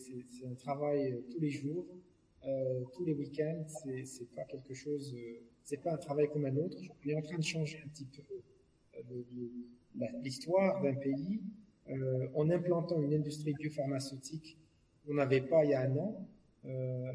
[0.50, 1.86] un travail tous les jours.
[2.46, 3.64] euh, tous les week-ends.
[4.04, 6.78] C'est pas quelque chose, euh, c'est pas un travail comme un autre.
[7.04, 8.22] On est en train de changer un petit peu
[8.98, 9.24] euh,
[10.22, 11.40] l'histoire d'un pays
[11.90, 14.58] euh, en implantant une industrie biopharmaceutique
[15.04, 16.28] qu'on n'avait pas il y a un an.
[16.68, 17.12] Euh,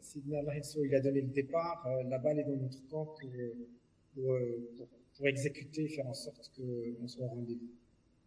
[0.00, 1.86] Sidna Lahinso, il a donné le départ.
[1.86, 3.30] euh, la balle est dans notre camp pour,
[4.14, 7.68] pour, euh, pour, pour exécuter, faire en sorte qu'on soit au rendez-vous.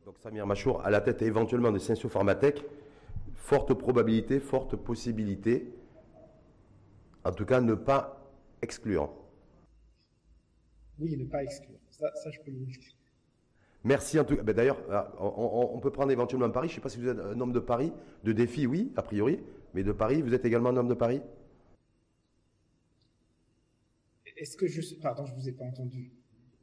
[0.06, 2.64] Donc Samir Machour à la tête éventuellement de Sciencio Pharmatech,
[3.36, 5.68] forte probabilité, forte possibilité,
[7.24, 9.12] en tout cas ne pas exclure.
[11.00, 11.78] Oui, ne pas exclure.
[11.90, 12.78] Ça, ça je peux le dire.
[13.84, 14.44] Merci en tout cas.
[14.44, 16.68] Ben, D'ailleurs, ah, on peut prendre éventuellement Paris.
[16.68, 17.92] Je ne sais pas si vous êtes un homme de Paris,
[18.24, 19.40] de défi, oui, a priori,
[19.74, 21.22] mais de Paris, vous êtes également un homme de Paris?
[24.38, 24.96] Est-ce que je suis...
[24.96, 26.12] Pardon, je vous ai pas entendu.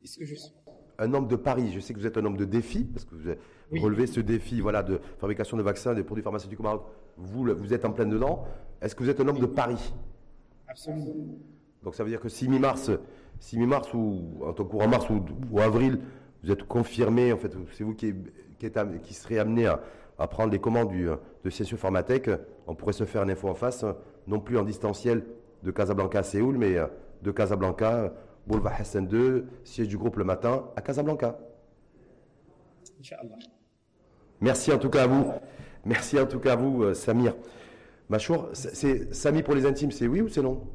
[0.03, 0.53] Est-ce que je suis...
[0.99, 1.71] Un homme de Paris.
[1.73, 3.39] Je sais que vous êtes un homme de défi, parce que vous avez
[3.71, 3.79] Oui.
[3.79, 6.87] relevé ce défi voilà, de fabrication de vaccins, des produits pharmaceutiques au Maroc.
[7.17, 8.45] Vous, êtes en plein dedans.
[8.81, 9.93] Est-ce que vous êtes un homme de Paris?
[10.67, 11.39] Absolument.
[11.85, 12.91] Donc ça veut dire que si mi-mars,
[13.39, 16.01] si mi-mars ou en tout courant mars ou, ou avril,
[16.43, 18.13] vous êtes confirmé, en fait, c'est vous qui,
[18.59, 19.81] qui, êtes am- qui serez amené à,
[20.19, 21.09] à prendre les commandes du,
[21.45, 22.29] de Sciencio Pharmatech,
[22.67, 23.85] on pourrait se faire une info en face,
[24.27, 25.25] non plus en distanciel
[25.63, 26.87] de Casablanca à Séoul, mais euh,
[27.23, 28.13] de Casablanca,
[28.47, 31.39] boulevard Hassan 2, siège du groupe le matin, à Casablanca.
[33.01, 33.37] Inch'Allah.
[34.41, 35.33] Merci en tout cas à vous.
[35.85, 37.35] Merci en tout cas à vous, euh, Samir.
[38.09, 40.67] Machour, c'est- Sami pour les intimes, c'est oui ou c'est non?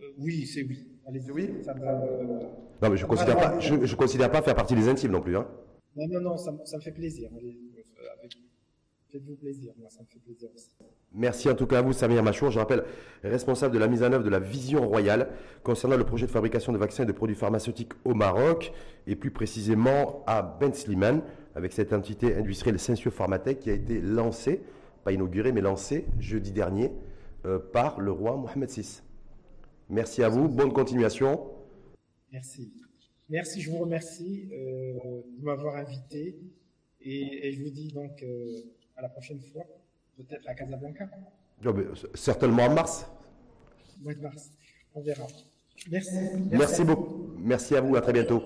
[0.00, 0.86] Euh, oui, c'est oui.
[1.06, 1.30] Allez-y.
[1.32, 4.88] Oui Ça me Non, mais je considère pas, je, je considère pas faire partie des
[4.88, 5.48] intimes non plus, hein.
[5.96, 7.30] Non, non, non, ça, me- ça me fait plaisir.
[7.36, 7.58] Allez,
[9.12, 9.74] Faites-vous plaisir.
[9.76, 10.70] Moi, ça me fait plaisir aussi.
[11.12, 12.50] Merci en tout cas à vous, Samir Machour.
[12.50, 12.82] Je rappelle,
[13.22, 15.28] responsable de la mise en œuvre de la vision royale
[15.62, 18.72] concernant le projet de fabrication de vaccins et de produits pharmaceutiques au Maroc,
[19.06, 21.22] et plus précisément à Ben Slimane,
[21.54, 24.62] avec cette entité industrielle Sensio Pharmatech qui a été lancée,
[25.04, 26.90] pas inaugurée, mais lancée jeudi dernier
[27.44, 29.02] euh, par le roi Mohamed VI.
[29.90, 31.50] Merci à vous, bonne continuation.
[32.32, 32.72] Merci.
[33.28, 36.38] Merci, je vous remercie euh, de m'avoir invité.
[37.02, 38.62] Et, et je vous dis donc euh,
[39.02, 39.64] à la prochaine fois,
[40.16, 41.08] peut-être à Casablanca,
[41.64, 43.06] Non, mais, euh, certainement en mars.
[44.00, 44.50] mois de mars.
[44.94, 45.26] On verra.
[45.90, 46.10] Merci.
[46.50, 47.30] Merci beaucoup.
[47.38, 48.40] Merci à vous, à très bientôt.